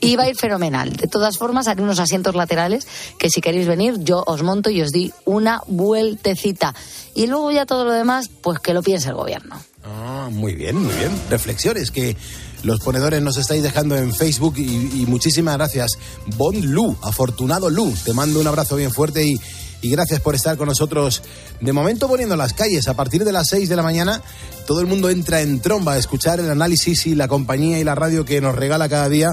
[0.00, 0.94] Y va a ir fenomenal.
[0.96, 2.86] De todas formas, haré unos asientos laterales
[3.18, 6.72] que si queréis venir yo os monto y os di una vueltecita.
[7.16, 9.60] Y luego ya todo lo demás, pues que lo piense el gobierno.
[9.84, 11.10] Ah, muy bien, muy bien.
[11.28, 12.16] Reflexiones que
[12.62, 15.98] los ponedores nos estáis dejando en Facebook y, muchísimas gracias.
[16.36, 19.40] Bon Lu, afortunado Lu, te mando un abrazo bien fuerte y,
[19.82, 21.20] y gracias por estar con nosotros.
[21.60, 24.22] De momento poniendo las calles, a partir de las 6 de la mañana,
[24.68, 27.96] todo el mundo entra en tromba a escuchar el análisis y la compañía y la
[27.96, 29.30] radio que nos regala cada día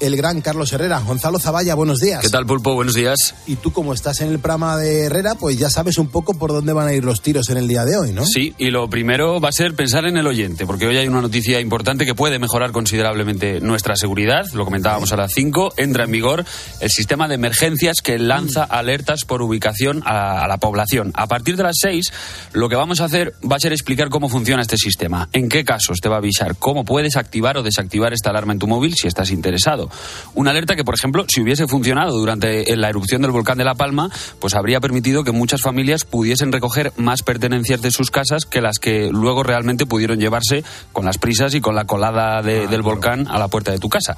[0.00, 1.00] el gran Carlos Herrera.
[1.00, 2.20] Gonzalo Zavalla, buenos días.
[2.22, 2.74] ¿Qué tal, Pulpo?
[2.74, 3.34] Buenos días.
[3.46, 6.52] Y tú, como estás en el programa de Herrera, pues ya sabes un poco por
[6.52, 8.24] dónde van a ir los tiros en el día de hoy, ¿no?
[8.24, 11.20] Sí, y lo primero va a ser pensar en el oyente, porque hoy hay una
[11.20, 14.46] noticia importante que puede mejorar considerablemente nuestra seguridad.
[14.52, 15.74] Lo comentábamos a las 5.
[15.76, 16.44] Entra en vigor
[16.80, 21.12] el sistema de emergencias que lanza alertas por ubicación a, a la población.
[21.14, 22.12] A partir de las 6,
[22.52, 25.64] lo que vamos a hacer va a ser explicar cómo funciona este sistema, en qué
[25.64, 28.94] casos te va a avisar, cómo puedes activar o desactivar esta alarma en tu móvil
[28.94, 29.89] si estás interesado.
[30.34, 33.74] Una alerta que, por ejemplo, si hubiese funcionado durante la erupción del volcán de La
[33.74, 38.60] Palma, pues habría permitido que muchas familias pudiesen recoger más pertenencias de sus casas que
[38.60, 42.82] las que luego realmente pudieron llevarse con las prisas y con la colada de- del
[42.82, 44.16] volcán a la puerta de tu casa.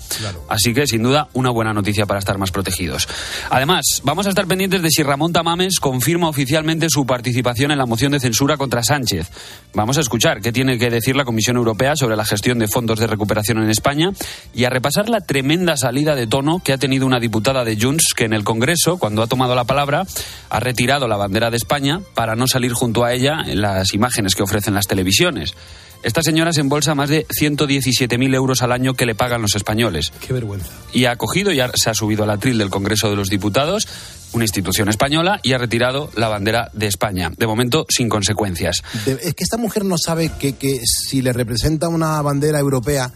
[0.49, 3.09] Así que, sin duda, una buena noticia para estar más protegidos.
[3.51, 7.87] Además, vamos a estar pendientes de si Ramón Tamames confirma oficialmente su participación en la
[7.87, 9.31] moción de censura contra Sánchez.
[9.75, 12.99] Vamos a escuchar qué tiene que decir la Comisión Europea sobre la gestión de fondos
[12.99, 14.11] de recuperación en España
[14.55, 18.15] y a repasar la tremenda salida de tono que ha tenido una diputada de Junts
[18.15, 20.05] que en el Congreso, cuando ha tomado la palabra,
[20.51, 24.35] ha retirado la bandera de España para no salir junto a ella en las imágenes
[24.35, 25.55] que ofrecen las televisiones.
[26.03, 30.13] Esta señora se embolsa más de 117.000 euros al año que le pagan los españoles.
[30.21, 30.69] Qué vergüenza.
[30.93, 33.87] Y ha acogido, ya se ha subido al atril del Congreso de los Diputados,
[34.33, 37.31] una institución española, y ha retirado la bandera de España.
[37.37, 38.83] De momento, sin consecuencias.
[39.07, 43.13] Es que esta mujer no sabe que, que si le representa una bandera europea,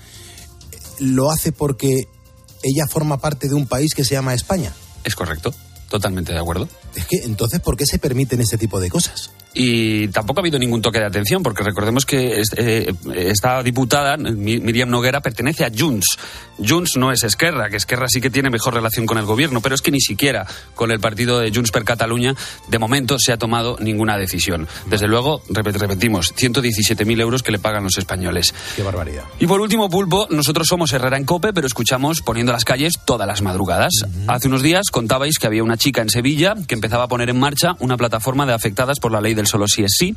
[1.01, 2.07] lo hace porque
[2.67, 4.73] ella forma parte de un país que se llama España.
[5.05, 5.55] Es correcto,
[5.89, 6.69] totalmente de acuerdo.
[6.95, 9.31] Es que entonces, ¿por qué se permiten este tipo de cosas?
[9.59, 14.61] Y tampoco ha habido ningún toque de atención, porque recordemos que eh, esta diputada, Mi-
[14.61, 16.19] Miriam Noguera, pertenece a Junts.
[16.59, 19.75] Junts no es Esquerra, que Esquerra sí que tiene mejor relación con el gobierno, pero
[19.75, 22.35] es que ni siquiera con el partido de Junts per Cataluña,
[22.69, 24.69] de momento, se ha tomado ninguna decisión.
[24.87, 28.55] Desde luego, repet- repetimos, 117.000 euros que le pagan los españoles.
[28.77, 29.25] Qué barbaridad.
[29.41, 33.27] Y por último, Pulpo, nosotros somos Herrera en Cope, pero escuchamos poniendo las calles todas
[33.27, 33.93] las madrugadas.
[34.27, 37.39] Hace unos días contabais que había una chica en Sevilla que empezaba a poner en
[37.39, 40.15] marcha una plataforma de afectadas por la ley del solo sí es sí.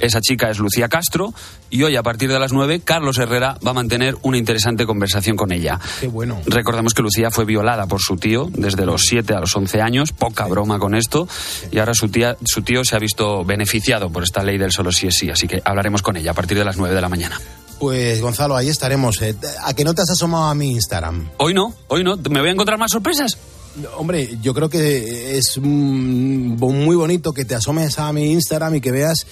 [0.00, 1.32] Esa chica es Lucía Castro
[1.70, 5.36] y hoy a partir de las 9 Carlos Herrera va a mantener una interesante conversación
[5.36, 5.78] con ella.
[6.00, 6.40] Qué bueno.
[6.46, 10.12] Recordemos que Lucía fue violada por su tío desde los 7 a los 11 años,
[10.12, 11.28] poca broma con esto,
[11.70, 14.92] y ahora su, tía, su tío se ha visto beneficiado por esta ley del solo
[14.92, 17.08] sí es sí, así que hablaremos con ella a partir de las 9 de la
[17.08, 17.40] mañana.
[17.78, 19.20] Pues Gonzalo, ahí estaremos.
[19.22, 19.34] eh.
[19.64, 21.28] ¿A que no te has asomado a mi Instagram?
[21.38, 22.16] Hoy no, hoy no.
[22.30, 23.36] ¿Me voy a encontrar más sorpresas?
[23.96, 28.92] Hombre, yo creo que es muy bonito que te asomes a mi Instagram y que
[28.92, 29.26] veas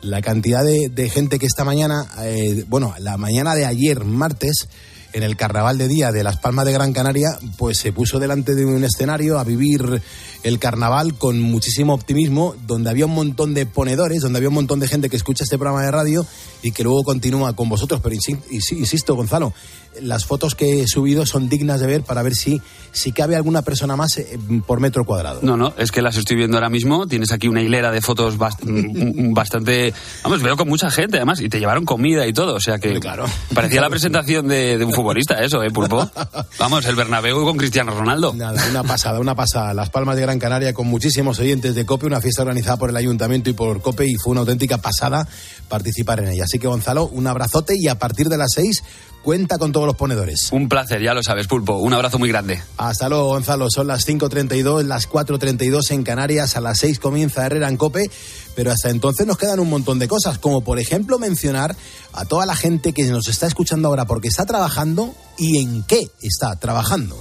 [0.00, 4.68] la cantidad de, gente que esta mañana, eh, bueno, la mañana de ayer, martes,
[5.12, 8.54] en el carnaval de día de Las Palmas de Gran Canaria, pues se puso delante
[8.54, 10.00] de un escenario a vivir
[10.44, 14.78] el carnaval con muchísimo optimismo, donde había un montón de ponedores, donde había un montón
[14.78, 16.24] de gente que escucha este programa de radio
[16.62, 18.00] y que luego continúa con vosotros.
[18.00, 19.52] Pero insi- insi- insisto, Gonzalo,
[20.00, 23.62] las fotos que he subido son dignas de ver para ver si, si cabe alguna
[23.62, 25.40] persona más eh, por metro cuadrado.
[25.42, 27.06] No, no, es que las estoy viendo ahora mismo.
[27.06, 29.92] Tienes aquí una hilera de fotos bast- mm, bastante.
[30.22, 31.40] Vamos, veo con mucha gente además.
[31.40, 32.54] Y te llevaron comida y todo.
[32.54, 33.00] O sea que.
[33.00, 33.24] Claro.
[33.54, 36.08] Parecía la presentación de, de un futbolista, eso, ¿eh, Pulpo?
[36.58, 38.32] Vamos, el Bernabéu con Cristiano Ronaldo.
[38.34, 39.74] Nada, una pasada, una pasada.
[39.74, 42.96] Las Palmas de Gran Canaria con muchísimos oyentes de COPE, una fiesta organizada por el
[42.96, 45.26] Ayuntamiento y por COPE y fue una auténtica pasada
[45.68, 46.44] participar en ella.
[46.44, 48.82] Así que Gonzalo, un abrazote y a partir de las seis
[49.22, 50.48] cuenta con todos los ponedores.
[50.52, 51.78] Un placer, ya lo sabes, Pulpo.
[51.78, 52.62] Un abrazo muy grande.
[52.76, 53.70] Hasta luego, Gonzalo.
[53.70, 58.10] Son las 5.32, las 4.32 en Canarias, a las 6 comienza Herrera en Cope,
[58.54, 61.76] pero hasta entonces nos quedan un montón de cosas, como por ejemplo mencionar
[62.12, 66.10] a toda la gente que nos está escuchando ahora porque está trabajando y en qué
[66.22, 67.16] está trabajando.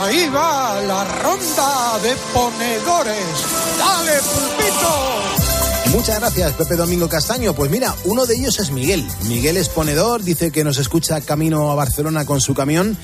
[0.00, 3.26] Ahí va la ronda de ponedores.
[3.78, 5.49] ¡Dale, pulpito!
[5.92, 7.52] Muchas gracias, Pepe Domingo Castaño.
[7.54, 9.06] Pues mira, uno de ellos es Miguel.
[9.24, 12.96] Miguel es ponedor, dice que nos escucha camino a Barcelona con su camión,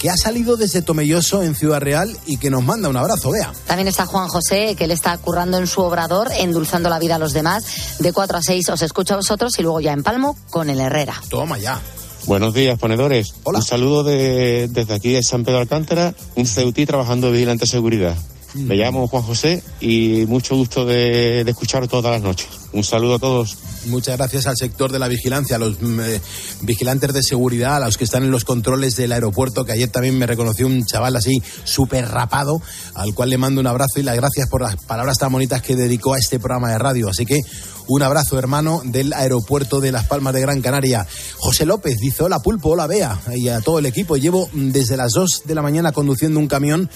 [0.00, 3.52] que ha salido desde Tomelloso en Ciudad Real y que nos manda un abrazo, vea.
[3.66, 7.18] También está Juan José, que él está currando en su obrador, endulzando la vida a
[7.18, 7.64] los demás.
[8.00, 10.80] De 4 a 6 os escucho a vosotros y luego ya en Palmo con el
[10.80, 11.14] Herrera.
[11.28, 11.80] Toma ya.
[12.26, 13.34] Buenos días, ponedores.
[13.44, 17.70] Un saludo de- desde aquí de San Pedro Alcántara, un ceutí trabajando de vigilante de
[17.70, 18.16] seguridad.
[18.54, 22.48] Me llamo Juan José y mucho gusto de, de escucharos todas las noches.
[22.72, 23.56] Un saludo a todos.
[23.86, 26.20] Muchas gracias al sector de la vigilancia, a los mm, eh,
[26.62, 30.18] vigilantes de seguridad, a los que están en los controles del aeropuerto, que ayer también
[30.18, 32.62] me reconoció un chaval así súper rapado,
[32.94, 35.76] al cual le mando un abrazo y las gracias por las palabras tan bonitas que
[35.76, 37.08] dedicó a este programa de radio.
[37.08, 37.40] Así que
[37.88, 41.06] un abrazo, hermano, del aeropuerto de Las Palmas de Gran Canaria.
[41.38, 44.16] José López dice, hola Pulpo, hola Bea, y a todo el equipo.
[44.16, 46.88] Llevo mm, desde las 2 de la mañana conduciendo un camión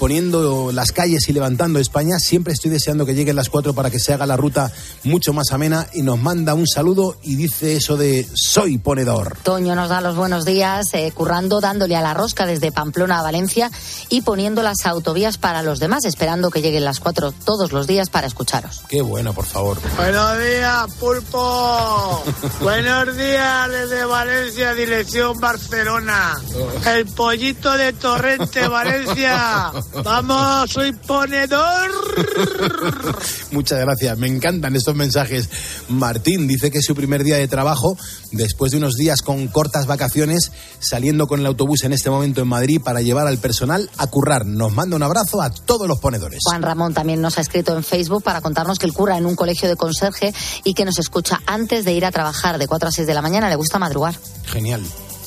[0.00, 2.18] poniendo las calles y levantando España.
[2.18, 4.72] Siempre estoy deseando que lleguen las cuatro para que se haga la ruta
[5.04, 9.36] mucho más amena y nos manda un saludo y dice eso de soy ponedor.
[9.42, 13.22] Toño nos da los buenos días, eh, currando, dándole a la rosca desde Pamplona a
[13.22, 13.70] Valencia
[14.08, 18.08] y poniendo las autovías para los demás, esperando que lleguen las cuatro todos los días
[18.08, 18.80] para escucharos.
[18.88, 19.76] Qué bueno, por favor.
[19.98, 22.24] Buenos días, pulpo.
[22.62, 26.40] Buenos días desde Valencia, dirección Barcelona.
[26.86, 29.72] El pollito de Torrente, Valencia.
[29.92, 31.90] Vamos, soy ponedor.
[33.50, 35.48] Muchas gracias, me encantan estos mensajes.
[35.88, 37.96] Martín dice que es su primer día de trabajo,
[38.30, 42.48] después de unos días con cortas vacaciones, saliendo con el autobús en este momento en
[42.48, 44.46] Madrid para llevar al personal a currar.
[44.46, 46.40] Nos manda un abrazo a todos los ponedores.
[46.44, 49.34] Juan Ramón también nos ha escrito en Facebook para contarnos que él curra en un
[49.34, 50.32] colegio de conserje
[50.64, 53.22] y que nos escucha antes de ir a trabajar de 4 a 6 de la
[53.22, 53.48] mañana.
[53.48, 54.14] Le gusta madrugar.
[54.46, 54.82] Genial.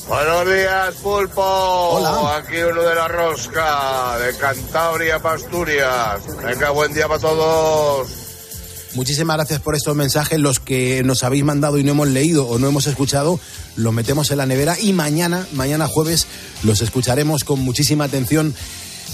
[0.08, 1.42] Buenos días, Pulpo.
[1.42, 2.36] Hola.
[2.36, 6.20] Aquí uno de la rosca, de Cantabria, Pasturias.
[6.42, 8.08] Venga, buen día para todos.
[8.94, 10.38] Muchísimas gracias por estos mensajes.
[10.38, 13.40] Los que nos habéis mandado y no hemos leído o no hemos escuchado,
[13.76, 16.26] los metemos en la nevera y mañana, mañana jueves,
[16.62, 18.54] los escucharemos con muchísima atención.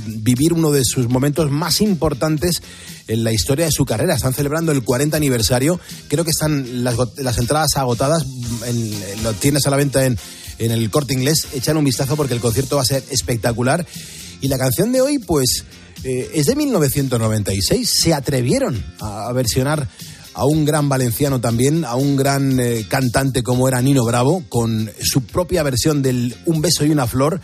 [0.07, 2.63] vivir uno de sus momentos más importantes
[3.07, 4.15] en la historia de su carrera.
[4.15, 5.79] Están celebrando el 40 aniversario.
[6.07, 8.25] Creo que están las, las entradas agotadas.
[8.65, 10.17] En- lo tienes a la venta en,
[10.59, 11.47] en el corte inglés.
[11.53, 13.85] Echan un vistazo porque el concierto va a ser espectacular.
[14.41, 15.65] Y la canción de hoy, pues,
[16.03, 17.89] eh, es de 1996.
[18.01, 19.87] Se atrevieron a, versionar
[20.33, 24.91] a un gran valenciano también, a un gran eh, cantante como era Nino Bravo, con
[25.01, 27.41] su propia versión del Un beso y una flor.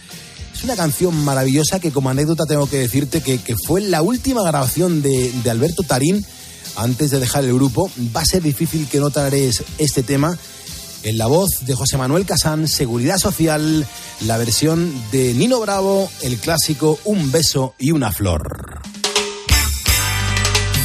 [0.53, 4.43] Es una canción maravillosa que como anécdota tengo que decirte que, que fue la última
[4.43, 6.23] grabación de, de Alberto Tarín
[6.75, 7.89] antes de dejar el grupo.
[8.15, 10.37] Va a ser difícil que no traeres este tema.
[11.03, 13.85] En la voz de José Manuel Casán, Seguridad Social,
[14.21, 18.81] la versión de Nino Bravo, el clásico Un beso y una flor.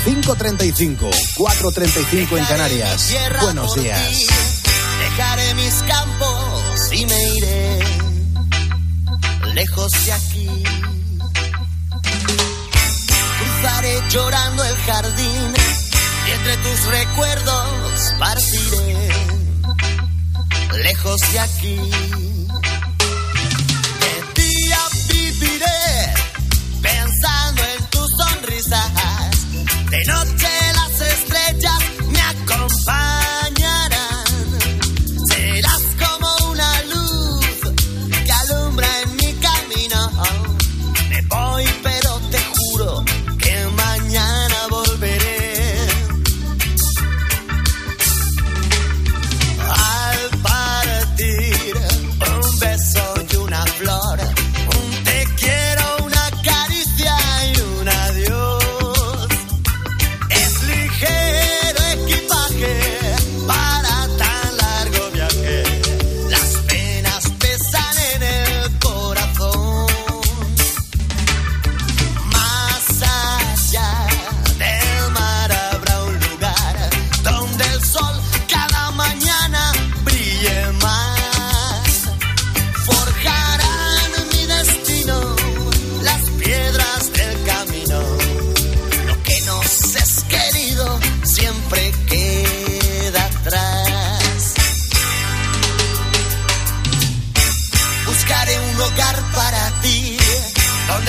[0.04, 0.98] 5.35,
[1.36, 3.14] 4.35 en Canarias.
[3.42, 4.08] Buenos días.
[4.08, 4.26] ti.
[5.00, 7.78] Dejaré mis campos y me iré
[9.54, 10.48] lejos de aquí.
[13.38, 15.54] Cruzaré llorando el jardín
[16.26, 18.97] y entre tus recuerdos partiré
[20.82, 22.37] lejos de aquí.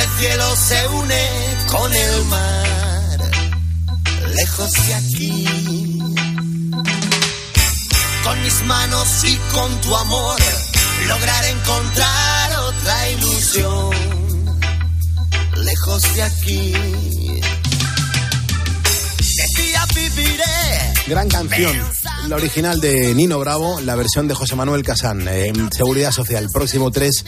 [0.02, 1.30] El cielo se une
[1.68, 3.32] con el mar,
[4.36, 6.00] lejos de aquí.
[8.24, 10.40] Con mis manos y con tu amor,
[11.08, 13.92] lograr encontrar otra ilusión,
[15.64, 16.74] lejos de aquí.
[19.56, 20.94] Día viviré.
[21.08, 21.76] Gran canción,
[22.28, 26.48] la original de Nino Bravo, la versión de José Manuel Casán, en Seguridad Social.
[26.54, 27.26] Próximo 3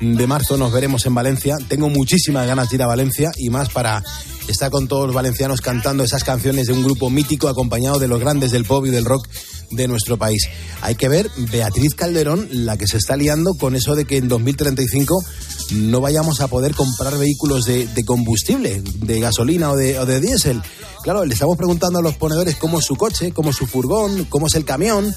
[0.00, 1.56] de marzo nos veremos en Valencia.
[1.68, 4.02] Tengo muchísimas ganas de ir a Valencia y más para
[4.48, 8.20] estar con todos los valencianos cantando esas canciones de un grupo mítico acompañado de los
[8.20, 9.26] grandes del pop y del rock
[9.70, 10.48] de nuestro país.
[10.82, 14.28] Hay que ver Beatriz Calderón, la que se está liando con eso de que en
[14.28, 15.24] 2035
[15.72, 20.20] no vayamos a poder comprar vehículos de, de combustible, de gasolina o de, o de
[20.20, 20.62] diésel.
[21.02, 24.24] Claro, le estamos preguntando a los ponedores cómo es su coche, cómo es su furgón,
[24.24, 25.12] cómo es el camión.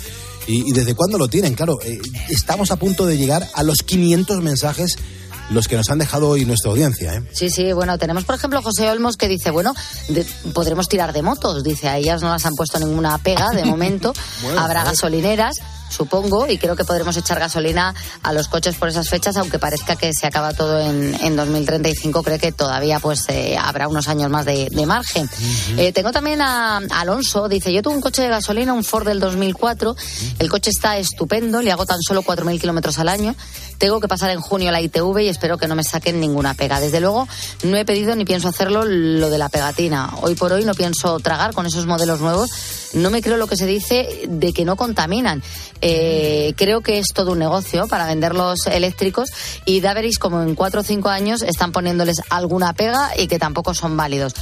[0.50, 1.54] ¿Y, y desde cuándo lo tienen?
[1.56, 4.96] Claro, eh, estamos a punto de llegar a los 500 mensajes
[5.52, 7.16] los que nos han dejado hoy nuestra audiencia.
[7.16, 7.24] ¿eh?
[7.34, 9.74] Sí, sí, bueno, tenemos por ejemplo José Olmos que dice, bueno,
[10.10, 13.66] de- podremos tirar de motos, dice, a ellas no las han puesto ninguna pega de
[13.66, 14.94] momento, Bueno, habrá joder.
[14.96, 15.56] gasolineras.
[15.90, 19.96] Supongo, y creo que podremos echar gasolina a los coches por esas fechas, aunque parezca
[19.96, 24.30] que se acaba todo en, en 2035, creo que todavía pues eh, habrá unos años
[24.30, 25.30] más de, de margen.
[25.78, 29.08] Eh, tengo también a, a Alonso, dice, yo tuve un coche de gasolina, un Ford
[29.08, 29.96] del 2004,
[30.40, 33.36] el coche está estupendo, le hago tan solo 4.000 kilómetros al año,
[33.80, 36.80] tengo que pasar en junio la ITV y espero que no me saquen ninguna pega.
[36.80, 37.28] Desde luego,
[37.64, 40.12] no he pedido ni pienso hacerlo lo de la pegatina.
[40.22, 42.50] Hoy por hoy no pienso tragar con esos modelos nuevos.
[42.94, 45.42] No me creo lo que se dice de que no contaminan.
[45.82, 49.30] Eh, creo que es todo un negocio para vender los eléctricos
[49.66, 53.40] y da veréis como en cuatro o cinco años están poniéndoles alguna pega y que
[53.40, 54.34] tampoco son válidos.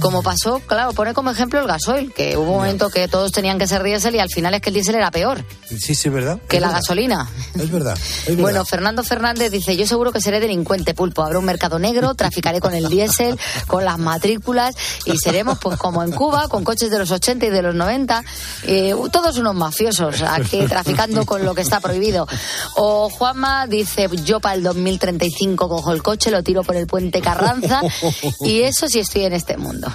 [0.00, 3.58] Como pasó, claro, pone como ejemplo el gasoil, que hubo un momento que todos tenían
[3.58, 6.12] que ser diésel y al final es que el diésel era peor Sí, sí, es
[6.14, 6.38] verdad.
[6.48, 6.80] que Es la verdad.
[6.82, 7.28] gasolina.
[7.54, 7.96] Es verdad.
[7.96, 8.42] es verdad.
[8.42, 12.60] Bueno, Fernando Fernández dice, yo seguro que seré delincuente pulpo, habrá un mercado negro, traficaré
[12.60, 14.74] con el diésel, con las matrículas
[15.04, 18.24] y seremos pues como en Cuba, con coches de los 80 y de los 90,
[18.64, 22.26] eh, todos unos mafiosos aquí traficando con lo que está prohibido.
[22.76, 27.20] O Juanma dice, yo para el 2035 cojo el coche, lo tiro por el puente
[27.20, 27.80] Carranza
[28.40, 29.88] y eso sí estoy en este mundo.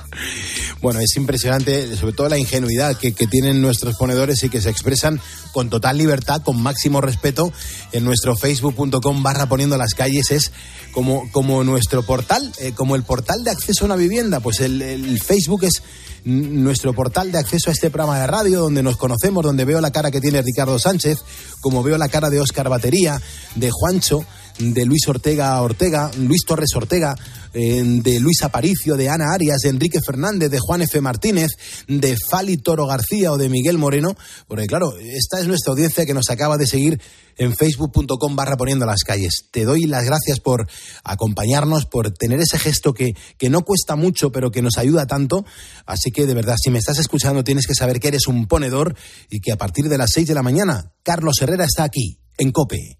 [0.81, 5.19] Bueno, es impresionante, sobre todo la ingenuidad que, tienen nuestros ponedores y que se expresan
[5.51, 7.51] con total libertad, con máximo respeto
[7.91, 8.35] en nuestro
[8.79, 10.31] facebook.com barra poniendo las calles.
[10.31, 10.51] Es
[10.93, 14.39] como, como nuestro portal, eh, como el portal de acceso a una vivienda.
[14.39, 15.81] Pues el, el Facebook es
[16.23, 19.91] nuestro portal de acceso a este programa de radio, donde nos conocemos, donde veo la
[19.91, 21.19] cara que tiene Ricardo Sánchez,
[21.61, 23.21] como veo la cara de Óscar Batería,
[23.55, 24.25] de Juancho,
[24.59, 27.15] de Luis Ortega Ortega, Luis Torres Ortega,
[27.53, 30.99] eh, de Luis Aparicio, de Ana Arias, de Enrique Fernández, de Juan F.
[30.99, 31.51] Martínez,
[31.87, 34.15] de Fali Toro García o de Miguel Moreno.
[34.47, 37.01] Porque claro, esta es nuestra audiencia que nos acaba de seguir
[37.37, 39.45] en facebook.com barra poniendo las calles.
[39.49, 40.67] Te doy las gracias por
[41.05, 45.45] acompañarnos, por tener ese gesto que, que no cuesta mucho, pero que nos ayuda tanto.
[45.85, 48.95] Así que de verdad, si me estás escuchando, tienes que saber que eres un ponedor
[49.29, 52.51] y que a partir de las 6 de la mañana, Carlos Herrera está aquí, en
[52.51, 52.99] COPE.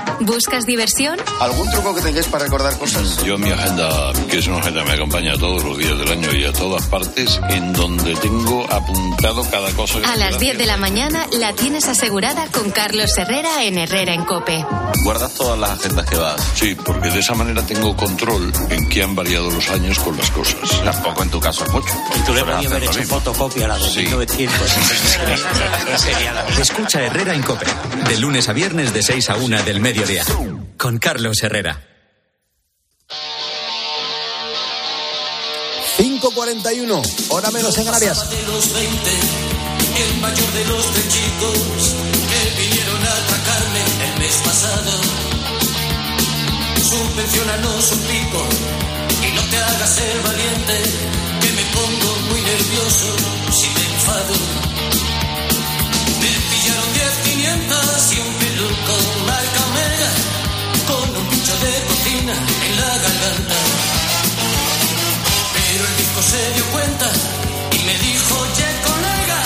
[0.25, 1.17] ¿Buscas diversión?
[1.39, 3.23] ¿Algún truco que tengáis para recordar cosas?
[3.23, 6.31] Yo mi agenda, que es una agenda que me acompaña todos los días del año
[6.33, 10.57] y a todas partes, en donde tengo apuntado cada cosa que A las que 10
[10.59, 14.63] de la mañana la tienes asegurada con Carlos Herrera en Herrera en Cope.
[15.03, 16.39] ¿Guardas todas las agendas que vas?
[16.53, 20.29] Sí, porque de esa manera tengo control en qué han variado los años con las
[20.29, 20.69] cosas.
[20.83, 21.93] Tampoco en tu caso es mucho.
[22.15, 23.99] Y tú le podías haber hecho fotocopia a la de Sí.
[24.01, 24.55] 1900.
[25.97, 27.65] Sería la Escucha Herrera en Cope.
[28.07, 30.10] De lunes a viernes de 6 a 1 del mediodía.
[30.77, 31.81] Con Carlos Herrera.
[35.97, 38.29] 5.41, hora menos en Canarias.
[38.29, 39.09] de los 20,
[40.03, 41.95] el mayor de los de chicos
[42.27, 44.91] que vinieron a atracarme el mes pasado.
[46.89, 48.45] Subvencionanos un pico
[49.25, 50.83] y no te hagas ser valiente,
[51.39, 53.15] que me pongo muy nervioso
[53.51, 54.33] si me enfado.
[56.19, 59.20] Me pillaron 10 500 y un peluco
[60.87, 62.33] con un pincho de cocina
[62.67, 63.59] en la garganta.
[65.53, 67.07] Pero el disco se dio cuenta
[67.71, 69.39] y me dijo, oye colega,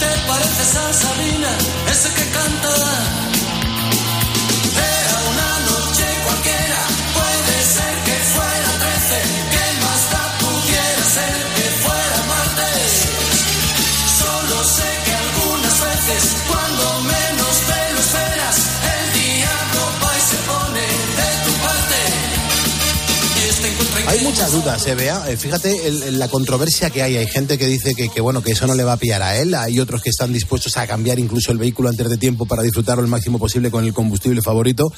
[0.00, 1.50] ¿te pareces a Sabina,
[1.92, 3.33] ese que canta?
[24.14, 25.28] Hay muchas dudas, ¿eh, Bea?
[25.28, 27.16] Eh, Fíjate la controversia que hay.
[27.16, 29.36] Hay gente que dice que, que, bueno, que eso no le va a pillar a
[29.36, 29.56] él.
[29.56, 33.02] Hay otros que están dispuestos a cambiar incluso el vehículo antes de tiempo para disfrutarlo
[33.02, 34.92] el máximo posible con el combustible favorito.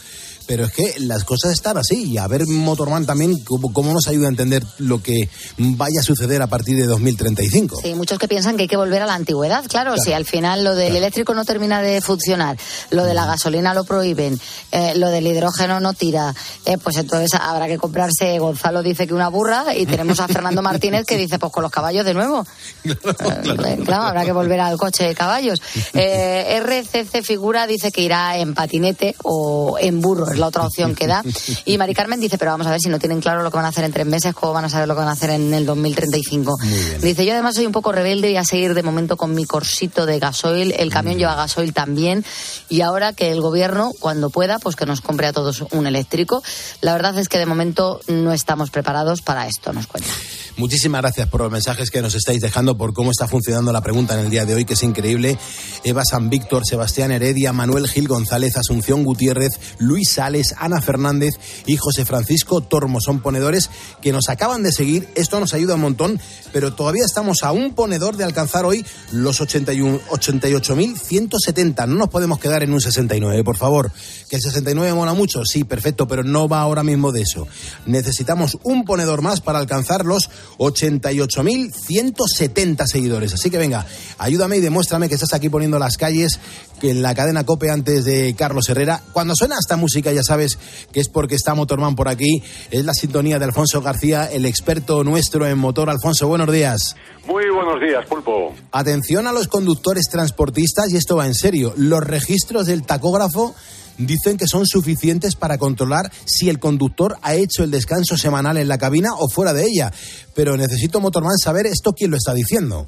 [0.46, 2.04] Pero es que las cosas están así.
[2.04, 5.28] Y a ver, Motorman también, cómo, cómo nos ayuda a entender lo que
[5.58, 7.80] vaya a suceder a partir de 2035.
[7.82, 9.64] Sí, muchos que piensan que hay que volver a la antigüedad.
[9.66, 12.56] Claro, si al final lo del eléctrico no termina de funcionar,
[12.90, 14.38] lo de la gasolina lo prohíben,
[14.72, 16.34] eh, lo del hidrógeno no tira,
[16.64, 18.38] eh, pues entonces habrá que comprarse.
[18.38, 21.72] Gonzalo dice que una burra y tenemos a Fernando Martínez que dice, pues con los
[21.72, 22.46] caballos de nuevo.
[22.84, 25.60] Eh, claro, habrá que volver al coche de caballos.
[25.98, 30.94] Eh, RCC Figura dice que irá en patinete o en burro es la otra opción
[30.94, 31.22] que da.
[31.64, 33.66] Y Mari Carmen dice, pero vamos a ver si no tienen claro lo que van
[33.66, 35.52] a hacer en tres meses, cómo van a saber lo que van a hacer en
[35.52, 36.56] el 2035.
[37.00, 40.06] Dice, yo además soy un poco rebelde y a seguir de momento con mi corsito
[40.06, 42.24] de gasoil, el camión lleva gasoil también,
[42.68, 46.42] y ahora que el gobierno, cuando pueda, pues que nos compre a todos un eléctrico.
[46.80, 50.10] La verdad es que de momento no estamos preparados para esto, nos cuenta.
[50.56, 54.14] Muchísimas gracias por los mensajes que nos estáis dejando, por cómo está funcionando la pregunta
[54.14, 55.38] en el día de hoy, que es increíble.
[55.84, 60.18] Eva San Víctor, Sebastián Heredia, Manuel Gil González, Asunción Gutiérrez, Luis
[60.58, 61.34] Ana Fernández
[61.66, 63.00] y José Francisco Tormo.
[63.00, 63.70] Son ponedores
[64.02, 65.08] que nos acaban de seguir.
[65.14, 66.20] Esto nos ayuda un montón,
[66.52, 71.86] pero todavía estamos a un ponedor de alcanzar hoy los 81 88.170.
[71.86, 73.92] No nos podemos quedar en un 69, por favor.
[74.28, 77.48] Que el 69 mola mucho, sí, perfecto, pero no va ahora mismo de eso.
[77.86, 83.32] Necesitamos un ponedor más para alcanzar los 88.170 seguidores.
[83.34, 83.84] Así que venga,
[84.18, 86.40] ayúdame y demuéstrame que estás aquí poniendo las calles
[86.80, 89.02] que en la cadena Cope antes de Carlos Herrera.
[89.12, 90.58] Cuando suena esta música ya sabes
[90.92, 92.42] que es porque está Motorman por aquí.
[92.70, 95.90] Es la sintonía de Alfonso García, el experto nuestro en motor.
[95.90, 96.96] Alfonso, buenos días.
[97.26, 98.54] Muy buenos días, Pulpo.
[98.72, 101.72] Atención a los conductores transportistas, y esto va en serio.
[101.76, 103.54] Los registros del tacógrafo
[103.98, 108.68] dicen que son suficientes para controlar si el conductor ha hecho el descanso semanal en
[108.68, 109.92] la cabina o fuera de ella.
[110.34, 112.86] Pero necesito, Motorman, saber esto quién lo está diciendo.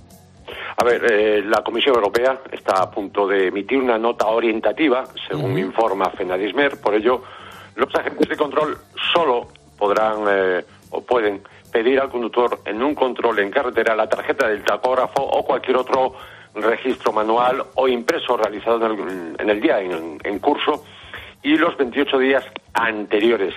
[0.81, 5.59] A ver, eh, la Comisión Europea está a punto de emitir una nota orientativa, según
[5.59, 6.81] informa Fenadismer.
[6.81, 7.25] Por ello,
[7.75, 8.79] los agentes de control
[9.13, 14.47] solo podrán eh, o pueden pedir al conductor en un control en carretera la tarjeta
[14.47, 16.15] del tacógrafo o cualquier otro
[16.55, 20.85] registro manual o impreso realizado en el, en el día en, en curso
[21.43, 23.53] y los 28 días anteriores.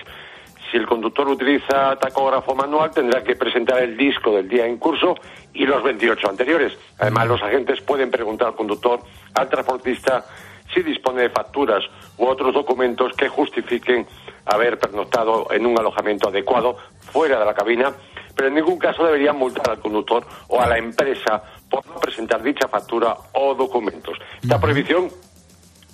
[0.72, 5.16] Si el conductor utiliza tacógrafo manual, tendrá que presentar el disco del día en curso
[5.52, 6.72] y los 28 anteriores.
[6.98, 9.00] Además, los agentes pueden preguntar al conductor,
[9.34, 10.24] al transportista,
[10.72, 11.84] si dispone de facturas
[12.16, 14.06] u otros documentos que justifiquen
[14.46, 17.92] haber pernoctado en un alojamiento adecuado fuera de la cabina,
[18.34, 22.42] pero en ningún caso deberían multar al conductor o a la empresa por no presentar
[22.42, 24.16] dicha factura o documentos.
[24.42, 25.10] Esta prohibición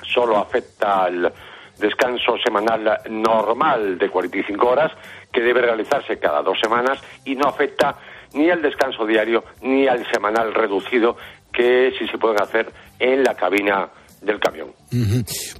[0.04, 1.32] solo afecta al
[1.78, 4.92] descanso semanal normal de 45 horas
[5.32, 7.96] que debe realizarse cada dos semanas y no afecta
[8.34, 11.16] ni al descanso diario ni al semanal reducido
[11.52, 13.88] que sí se pueden hacer en la cabina
[14.20, 14.68] del camión.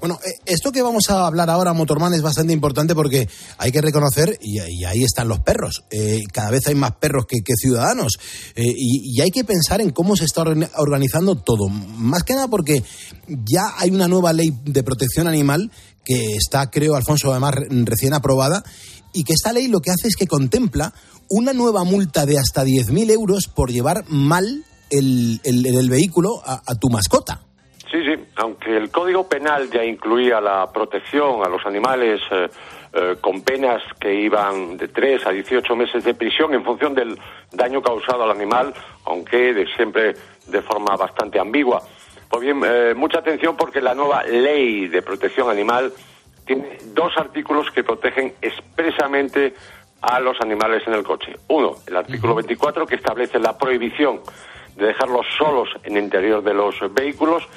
[0.01, 3.29] Bueno, eh, esto que vamos a hablar ahora, Motorman, es bastante importante porque
[3.59, 7.39] hay que reconocer, y, ahí están los perros, eh, cada vez hay más perros que,
[7.57, 8.15] ciudadanos,
[8.57, 11.69] eh, y, hay que pensar en cómo se está orga- organizando todo.
[11.69, 12.83] Más que nada porque
[13.29, 15.71] ya hay una nueva ley de protección animal
[16.05, 18.65] que está, creo, Alfonso, además re- recién aprobada,
[19.13, 20.95] y que esta ley lo que hace es que contempla
[21.29, 26.89] una nueva multa de hasta 10.000 euros por llevar mal el, el- vehículo a tu
[26.89, 27.43] mascota.
[27.91, 32.49] Sí, sí, aunque el Código Penal ya incluía la protección a los animales eh,
[32.93, 37.19] eh, con penas que iban de 3 a 18 meses de prisión en función del
[37.51, 38.75] daño causado al animal,
[39.07, 40.15] aunque de siempre
[40.47, 41.83] de forma bastante ambigua.
[42.29, 45.91] Pues bien, eh, mucha atención porque la nueva ley de protección animal
[46.45, 49.55] tiene dos artículos que protegen expresamente
[50.03, 51.37] a los animales en el coche.
[51.49, 54.21] Uno, el artículo 24 que establece la prohibición
[54.77, 57.49] de dejarlos solos en el interior de los vehículos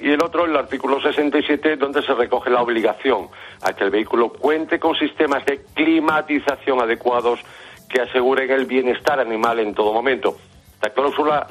[0.00, 3.28] y el otro, el artículo 67, donde se recoge la obligación
[3.62, 7.40] a que el vehículo cuente con sistemas de climatización adecuados
[7.88, 10.36] que aseguren el bienestar animal en todo momento.
[10.74, 11.46] Esta cláusula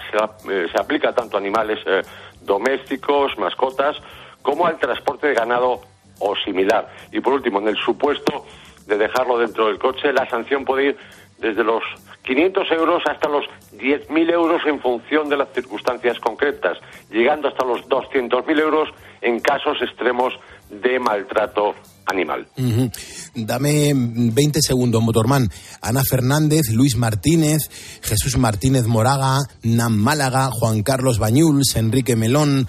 [0.49, 2.01] eh, se aplica tanto a animales eh,
[2.41, 3.97] domésticos, mascotas,
[4.41, 5.81] como al transporte de ganado
[6.19, 6.89] o similar.
[7.11, 8.45] Y por último, en el supuesto
[8.87, 10.97] de dejarlo dentro del coche, la sanción puede ir
[11.37, 11.83] desde los
[12.23, 16.77] 500 euros hasta los 10.000 euros en función de las circunstancias concretas,
[17.09, 18.89] llegando hasta los 200.000 euros
[19.21, 20.33] en casos extremos
[20.69, 21.73] de maltrato
[22.05, 22.47] animal.
[23.35, 25.49] Dame 20 segundos, Motorman.
[25.81, 27.69] Ana Fernández, Luis Martínez,
[28.01, 32.67] Jesús Martínez Moraga, Nam Málaga, Juan Carlos Bañuls, Enrique Melón,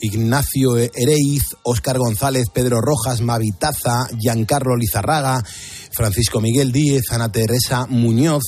[0.00, 5.42] Ignacio Ereiz, Óscar González, Pedro Rojas, Mavitaza, Giancarlo Lizarraga,
[5.94, 8.42] Francisco Miguel Díez, Ana Teresa Muñoz.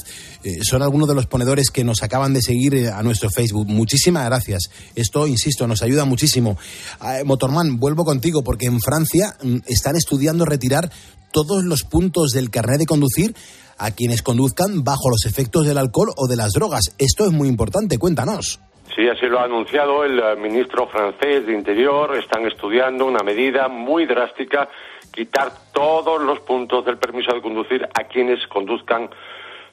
[0.44, 3.66] eh, son algunos de los ponedores que nos acaban de seguir eh, a nuestro Facebook.
[3.68, 4.70] Muchísimas gracias.
[4.94, 6.58] Esto, insisto, nos ayuda muchísimo.
[7.00, 10.90] Ah, Motorman, vuelvo contigo porque en Francia mm, están estudiando retirar
[11.32, 13.34] todos los puntos del carnet de conducir
[13.78, 16.94] a quienes conduzcan bajo los efectos del alcohol o de las drogas.
[16.98, 18.60] Esto es muy importante, cuéntanos.
[18.94, 22.16] Sí, así lo ha anunciado el eh, ministro francés de Interior.
[22.16, 24.68] Están estudiando una medida muy drástica,
[25.12, 29.10] quitar todos los puntos del permiso de conducir a quienes conduzcan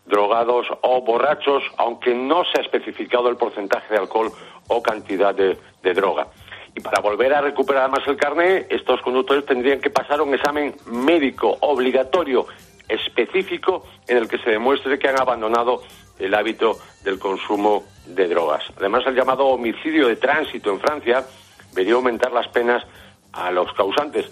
[0.05, 4.31] drogados o borrachos, aunque no se ha especificado el porcentaje de alcohol
[4.67, 6.27] o cantidad de, de droga.
[6.75, 10.75] Y para volver a recuperar más el carnet, estos conductores tendrían que pasar un examen
[10.87, 12.47] médico obligatorio
[12.89, 15.81] específico en el que se demuestre que han abandonado
[16.19, 18.63] el hábito del consumo de drogas.
[18.77, 21.25] Además, el llamado homicidio de tránsito en Francia
[21.73, 22.83] vería aumentar las penas
[23.31, 24.29] a los causantes.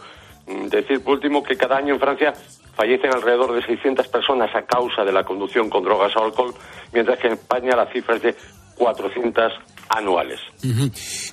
[0.47, 2.33] Mm, Decir, por último, que cada año en Francia
[2.75, 6.53] fallecen alrededor de 600 personas a causa de la conducción con drogas o alcohol,
[6.93, 8.35] mientras que en España la cifra es de
[8.75, 9.53] 400
[9.89, 10.39] anuales.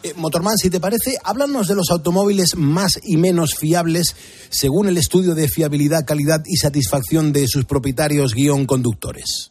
[0.03, 4.17] Eh, Motorman, si te parece, háblanos de los automóviles más y menos fiables
[4.51, 9.51] según el estudio de fiabilidad, calidad y satisfacción de sus propietarios guion conductores.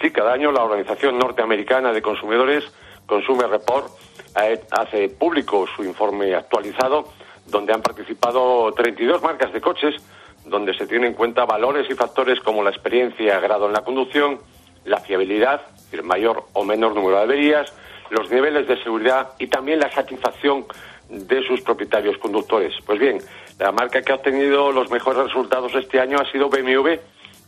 [0.00, 2.64] Sí, cada año la Organización Norteamericana de Consumidores,
[3.06, 3.92] Consumer Report,
[4.70, 7.08] hace público su informe actualizado,
[7.46, 9.94] donde han participado 32 marcas de coches,
[10.44, 14.38] donde se tienen en cuenta valores y factores como la experiencia, grado en la conducción,
[14.84, 17.72] la fiabilidad, decir, mayor o menor número de averías,
[18.10, 20.64] los niveles de seguridad y también la satisfacción
[21.08, 22.72] de sus propietarios conductores.
[22.84, 23.18] Pues bien,
[23.58, 26.94] la marca que ha obtenido los mejores resultados este año ha sido BMW,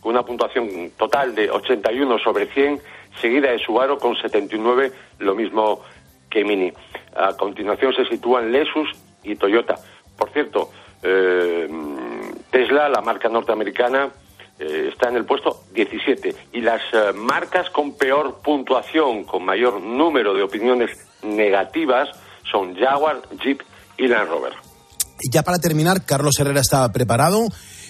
[0.00, 2.80] con una puntuación total de 81 sobre 100,
[3.20, 5.82] seguida de Subaru con 79, lo mismo
[6.30, 6.72] que Mini.
[7.16, 8.88] A continuación se sitúan Lexus
[9.22, 9.76] y Toyota.
[10.16, 10.70] Por cierto,
[11.02, 11.68] eh,
[12.50, 14.10] Tesla, la marca norteamericana,
[14.58, 19.80] eh, está en el puesto 17 y las eh, marcas con peor puntuación, con mayor
[19.80, 20.90] número de opiniones
[21.22, 22.08] negativas,
[22.50, 23.60] son Jaguar, Jeep
[23.96, 24.52] y Land Rover.
[25.20, 27.46] Y ya para terminar, Carlos Herrera está preparado.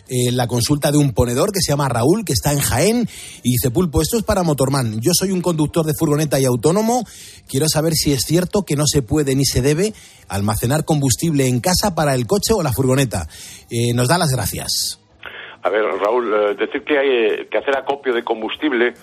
[0.08, 3.08] Eh, la consulta de un ponedor que se llama Raúl, que está en Jaén,
[3.42, 5.00] y dice, Pulpo, esto es para Motorman.
[5.00, 7.04] Yo soy un conductor de furgoneta y autónomo.
[7.48, 9.92] Quiero saber si es cierto que no se puede ni se debe
[10.28, 13.26] almacenar combustible en casa para el coche o la furgoneta.
[13.70, 15.00] Eh, nos da las gracias.
[15.62, 18.94] A ver, Raúl, eh, decir que hay que hacer acopio de combustible,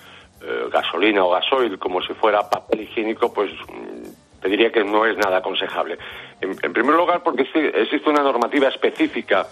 [0.72, 5.16] gasolina o gasoil, como si fuera papel higiénico, pues mm, te diría que no es
[5.16, 5.98] nada aconsejable.
[6.40, 9.46] En, primer lugar, porque exi- existe una normativa específica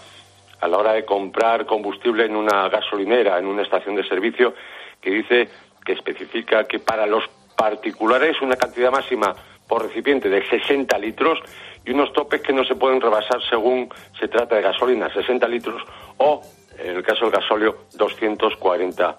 [0.61, 4.53] a la hora de comprar combustible en una gasolinera, en una estación de servicio,
[5.01, 5.49] que dice
[5.85, 7.23] que especifica que para los
[7.55, 9.35] particulares una cantidad máxima
[9.67, 11.39] por recipiente de 60 litros
[11.85, 13.89] y unos topes que no se pueden rebasar según
[14.19, 15.81] se trata de gasolina, 60 litros
[16.17, 16.41] o,
[16.77, 19.17] en el caso del gasóleo, 240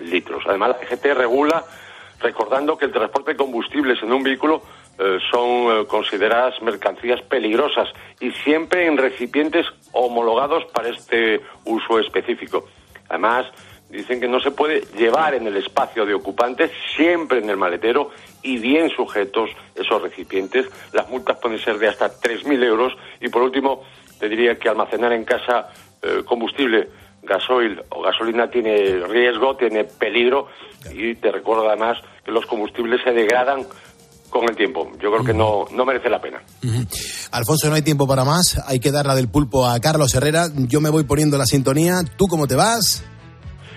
[0.00, 0.44] litros.
[0.46, 1.64] Además, la EGT regula
[2.20, 4.62] recordando que el transporte de combustibles en un vehículo
[4.98, 7.88] eh, son eh, consideradas mercancías peligrosas
[8.20, 12.66] y siempre en recipientes homologados para este uso específico.
[13.08, 13.46] Además,
[13.88, 18.10] dicen que no se puede llevar en el espacio de ocupantes, siempre en el maletero
[18.42, 20.66] y bien sujetos esos recipientes.
[20.92, 23.84] Las multas pueden ser de hasta 3.000 euros y, por último,
[24.18, 25.68] te diría que almacenar en casa
[26.02, 26.88] eh, combustible
[27.22, 30.48] gasoil o gasolina tiene riesgo, tiene peligro
[30.92, 33.66] y te recuerdo además que los combustibles se degradan
[34.30, 34.90] con el tiempo.
[35.02, 36.42] Yo creo que no, no merece la pena.
[37.30, 38.60] Alfonso, no hay tiempo para más.
[38.66, 40.48] Hay que dar la del pulpo a Carlos Herrera.
[40.54, 42.00] Yo me voy poniendo la sintonía.
[42.16, 43.02] ¿Tú cómo te vas?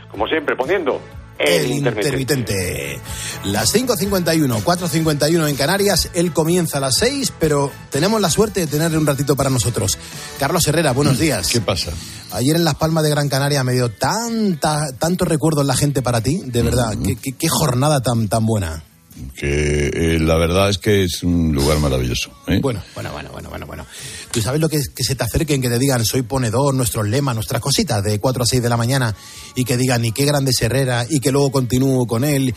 [0.09, 0.99] Como siempre, poniendo
[1.39, 2.21] el, El intermitente.
[2.21, 3.01] intermitente.
[3.45, 6.09] Las 5.51, 4.51 en Canarias.
[6.13, 9.97] Él comienza a las 6, pero tenemos la suerte de tenerle un ratito para nosotros.
[10.39, 11.47] Carlos Herrera, buenos días.
[11.47, 11.91] ¿Qué pasa?
[12.33, 16.21] Ayer en Las Palmas de Gran Canaria me dio tanta, tantos recuerdos la gente para
[16.21, 16.95] ti, de verdad.
[16.95, 17.03] Mm.
[17.03, 18.83] Qué, qué- qué jornada tan, tan buena.
[19.29, 22.31] Que eh, la verdad es que es un lugar maravilloso.
[22.47, 22.59] ¿eh?
[22.61, 23.85] Bueno, bueno, bueno, bueno, bueno, bueno.
[24.31, 27.07] Tú sabes lo que es que se te acerquen, que te digan, soy ponedor, nuestros
[27.07, 29.15] lemas, nuestras cositas de 4 a 6 de la mañana,
[29.55, 32.53] y que digan, y qué grande es Herrera, y que luego continúo con él,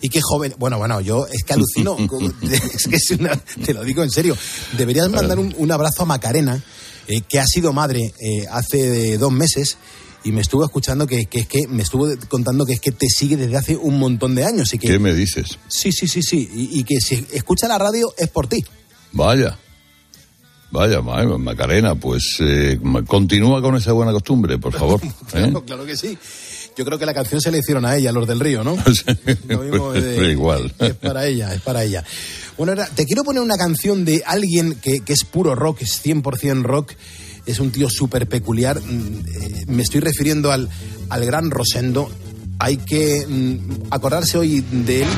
[0.00, 0.54] y qué joven.
[0.58, 1.96] Bueno, bueno, yo es que alucino,
[2.42, 4.36] es que es una, te lo digo en serio.
[4.76, 6.62] Deberías mandar un, un abrazo a Macarena,
[7.08, 9.78] eh, que ha sido madre eh, hace dos meses.
[10.24, 13.06] Y me estuvo escuchando que, que es que me estuvo contando que es que te
[13.08, 15.58] sigue desde hace un montón de años y que ¿Qué me dices?
[15.68, 18.64] sí sí sí sí y, y que si escucha la radio es por ti
[19.12, 19.56] Vaya.
[20.70, 25.00] Vaya, ma- Macarena, pues eh, continúa con esa buena costumbre, por favor.
[25.02, 25.10] ¿eh?
[25.30, 26.18] Claro, claro que sí.
[26.76, 28.76] Yo creo que la canción se le hicieron a ella, los del río, ¿no?
[29.48, 30.72] Lo mismo Pues, de- igual.
[30.78, 32.04] Es para ella, es para ella.
[32.58, 36.04] Bueno, ahora, te quiero poner una canción de alguien que, que es puro rock, es
[36.04, 36.92] 100% rock.
[37.48, 38.78] Es un tío súper peculiar.
[38.78, 40.68] Mm, eh, Me estoy refiriendo al,
[41.08, 42.10] al gran Rosendo.
[42.58, 45.08] Hay que mm, acordarse hoy de él.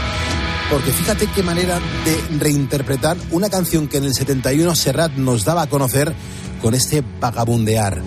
[0.71, 5.63] Porque fíjate qué manera de reinterpretar una canción que en el 71 Serrat nos daba
[5.63, 6.15] a conocer
[6.63, 8.01] con este vagabundear.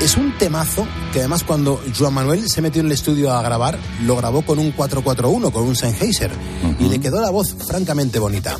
[0.00, 3.78] Es un temazo que además cuando Joan Manuel se metió en el estudio a grabar,
[4.06, 6.30] lo grabó con un 441, con un Sennheiser,
[6.78, 8.56] y le quedó la voz francamente bonita.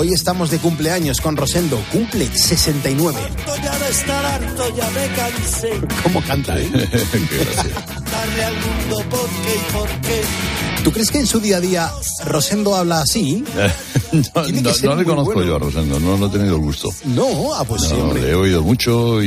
[0.00, 3.20] Hoy estamos de cumpleaños con Rosendo, cumple 69.
[3.20, 5.72] Harto ya de estar harto, ya me cansé.
[6.02, 6.70] ¿Cómo canta, eh?
[8.10, 10.22] Darle al mundo por qué y por qué.
[10.84, 11.92] ¿Tú crees que en su día a día
[12.24, 13.44] Rosendo habla así?
[14.12, 15.42] no, no- no le conozco bueno.
[15.50, 16.88] yo a Rosendo, no, no he tenido el gusto.
[17.04, 18.22] No, ah, pues sí, No, hombre.
[18.22, 19.26] le he oído mucho y,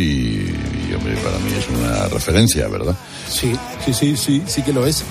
[0.90, 2.96] y, hombre, para mí es una referencia, ¿verdad?
[3.30, 3.54] Sí,
[3.86, 5.04] sí, sí, sí, sí que lo es.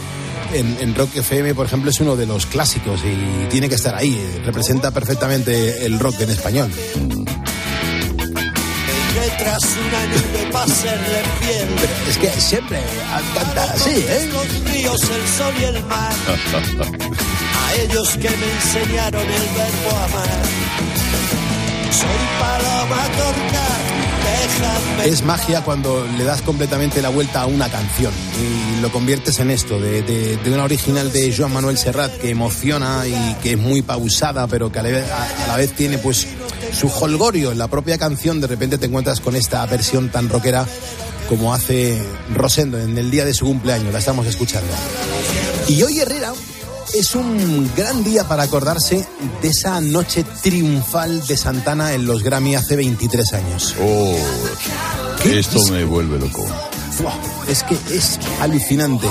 [0.54, 3.94] En, en Rock FM, por ejemplo, es uno de los clásicos y tiene que estar
[3.94, 4.18] ahí.
[4.44, 6.70] Representa perfectamente el rock en español.
[9.38, 11.68] Tras una nube para serle fiel.
[12.08, 12.78] Es que siempre
[13.34, 14.30] canta así, ¿eh?
[14.32, 16.12] Los ríos, el sol y el mar.
[17.66, 20.42] A ellos que me enseñaron el verbo amar.
[21.90, 24.01] Soy paloma torca, déjame.
[25.04, 29.50] Es magia cuando le das completamente la vuelta a una canción y lo conviertes en
[29.50, 34.46] esto, de, una original de Joan Manuel Serrat que emociona y que es muy pausada,
[34.46, 36.26] pero que a la vez, a- a la vez tiene pues
[36.72, 38.40] su holgorio en la propia canción.
[38.40, 40.66] De repente te encuentras con esta versión tan rockera
[41.28, 42.00] como hace
[42.34, 43.92] Rosendo en el día de su cumpleaños.
[43.92, 44.72] La estamos escuchando.
[45.68, 46.32] Y hoy Herrera
[46.94, 49.06] es un gran día para acordarse
[49.40, 53.74] de esa noche triunfal de Santana en los Grammy hace 23 años.
[53.80, 54.16] Oh,
[55.24, 56.44] esto me vuelve loco.
[57.48, 59.08] Es que es alucinante.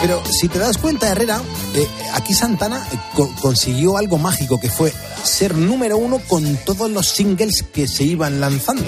[0.00, 1.40] Pero si te das cuenta, Herrera,
[1.74, 4.92] eh, aquí Santana eh, co- consiguió algo mágico que fue
[5.24, 8.84] ser número uno con todos los singles que se iban lanzando.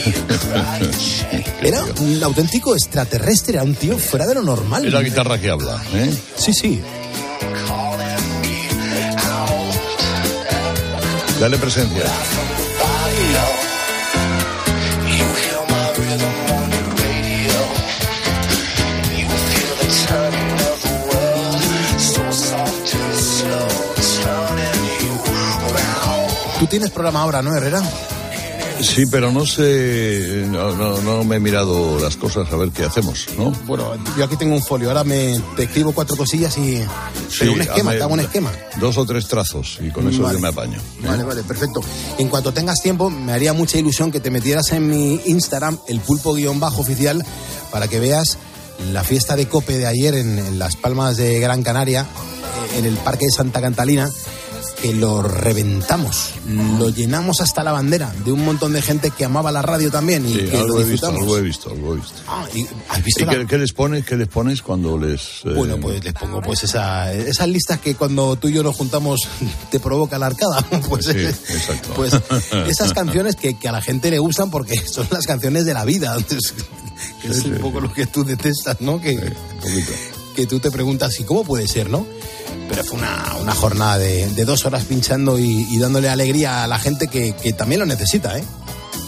[1.62, 4.86] Era un auténtico extraterrestre, era un tío fuera de lo normal.
[4.86, 6.10] Es la guitarra que habla, ¿eh?
[6.36, 6.80] Sí, sí.
[11.38, 12.04] Dale presencia.
[26.58, 27.82] Tú tienes programa ahora, ¿no, Herrera?
[28.82, 32.84] Sí, pero no sé, no, no, no me he mirado las cosas a ver qué
[32.84, 33.50] hacemos, ¿no?
[33.66, 36.82] Bueno, yo aquí tengo un folio, ahora me te escribo cuatro cosillas y...
[37.38, 38.50] Pero un esquema, te hago un esquema.
[38.80, 40.34] Dos o tres trazos y con eso Vale.
[40.34, 40.78] yo me apaño.
[40.78, 41.06] ¿eh?
[41.06, 41.82] Vale, vale, perfecto.
[42.18, 46.00] En cuanto tengas tiempo, me haría mucha ilusión que te metieras en mi Instagram, el
[46.00, 47.24] pulpo guion bajo oficial,
[47.70, 48.38] para que veas
[48.92, 52.86] la fiesta de Cope de ayer en, en Las Palmas de Gran Canaria, eh, en
[52.86, 54.10] el Parque de Santa Catalina,
[54.80, 56.30] que lo reventamos,
[56.78, 60.26] lo llenamos hasta la bandera de un montón de gente que amaba la radio también
[60.26, 62.14] y Sí, que lo he visto, algo he visto, algo he visto.
[62.28, 65.20] Ah, y- ¿Has visto ¿Y la- qué, qué les pones, qué les pones cuando les...
[65.44, 68.76] eh, Bueno, pues les pongo pues esa, esas listas que cuando tú y yo nos
[68.76, 69.20] juntamos
[69.70, 70.64] te provoca la arcada.
[70.88, 71.90] Pues, Sí, exacto.
[71.96, 72.12] pues
[72.68, 75.84] esas canciones que, que a la gente le gustan porque son las canciones de la
[75.84, 76.14] vida.
[76.18, 76.54] Entonces,
[77.22, 79.00] que es un poco lo que tú detestas, ¿no?
[79.00, 79.32] Que,
[80.40, 82.06] que tú te preguntas, ¿y cómo puede ser, no?
[82.68, 86.66] Pero fue una, una jornada de, de dos horas pinchando y, y dándole alegría a
[86.66, 88.44] la gente que, que también lo necesita, ¿eh?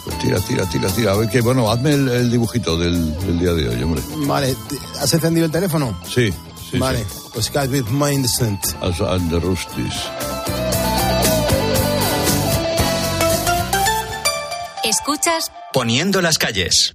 [0.04, 1.12] Pues tira, tira, tira, tira.
[1.12, 4.02] A ver que, bueno, hazme el, el dibujito del, del día de hoy, hombre.
[4.26, 5.98] Vale, ¿te- ¿has encendido el teléfono?
[6.12, 6.30] Sí,
[6.70, 6.76] sí.
[6.78, 7.18] vale, sí.
[7.32, 8.58] pues Cat with Mindset.
[8.82, 9.94] As and the Rusties.
[14.84, 16.94] Escuchas Poniendo las calles.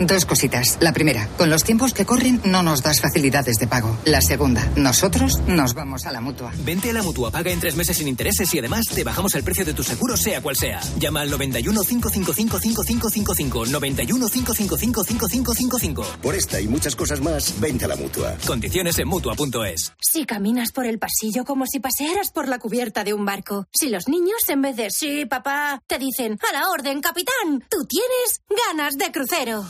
[0.00, 0.78] Dos cositas.
[0.80, 3.94] La primera, con los tiempos que corren no nos das facilidades de pago.
[4.06, 6.50] La segunda, nosotros nos vamos a la mutua.
[6.64, 9.44] Vente a la mutua, paga en tres meses sin intereses y además te bajamos el
[9.44, 10.80] precio de tu seguro, sea cual sea.
[10.98, 13.66] Llama al 91 555 5555.
[13.66, 16.06] 91 555 5555.
[16.22, 18.34] Por esta y muchas cosas más, vente a la mutua.
[18.46, 19.92] Condiciones en mutua.es.
[20.00, 23.66] Si caminas por el pasillo como si pasearas por la cubierta de un barco.
[23.70, 27.84] Si los niños, en vez de sí, papá, te dicen a la orden, capitán, tú
[27.86, 29.66] tienes ganas de crucero.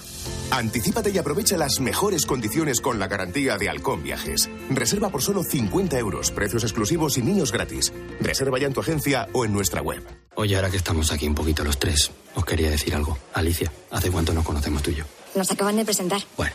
[0.51, 4.51] Anticípate y aprovecha las mejores condiciones con la garantía de Halcón Viajes.
[4.71, 7.93] Reserva por solo 50 euros, precios exclusivos y niños gratis.
[8.21, 10.03] Reserva ya en tu agencia o en nuestra web.
[10.35, 13.19] Oye, ahora que estamos aquí un poquito los tres, os quería decir algo.
[13.35, 15.05] Alicia, ¿hace cuánto nos conocemos tú y yo?
[15.35, 16.23] Nos acaban de presentar.
[16.37, 16.55] Bueno,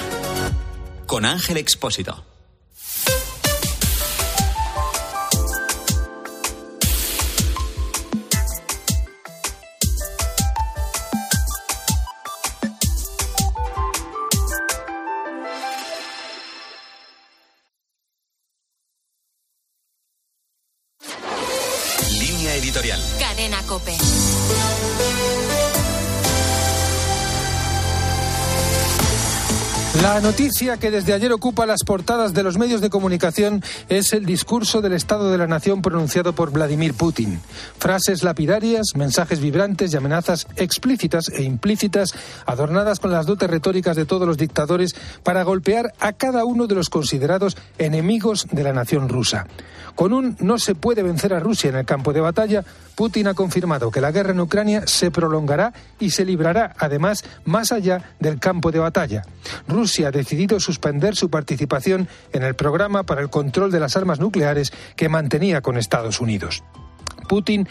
[1.05, 2.30] Con Ángel Expósito.
[30.21, 34.79] Noticia que desde ayer ocupa las portadas de los medios de comunicación es el discurso
[34.79, 37.41] del Estado de la Nación pronunciado por Vladimir Putin.
[37.79, 42.13] Frases lapidarias, mensajes vibrantes y amenazas explícitas e implícitas,
[42.45, 44.93] adornadas con las dotes retóricas de todos los dictadores
[45.23, 49.47] para golpear a cada uno de los considerados enemigos de la nación rusa.
[49.95, 52.63] Con un no se puede vencer a Rusia en el campo de batalla,
[52.95, 57.71] Putin ha confirmado que la guerra en Ucrania se prolongará y se librará, además, más
[57.71, 59.23] allá del campo de batalla.
[59.67, 64.19] Rusia ha decidido suspender su participación en el programa para el control de las armas
[64.19, 66.63] nucleares que mantenía con Estados Unidos.
[67.27, 67.59] Putin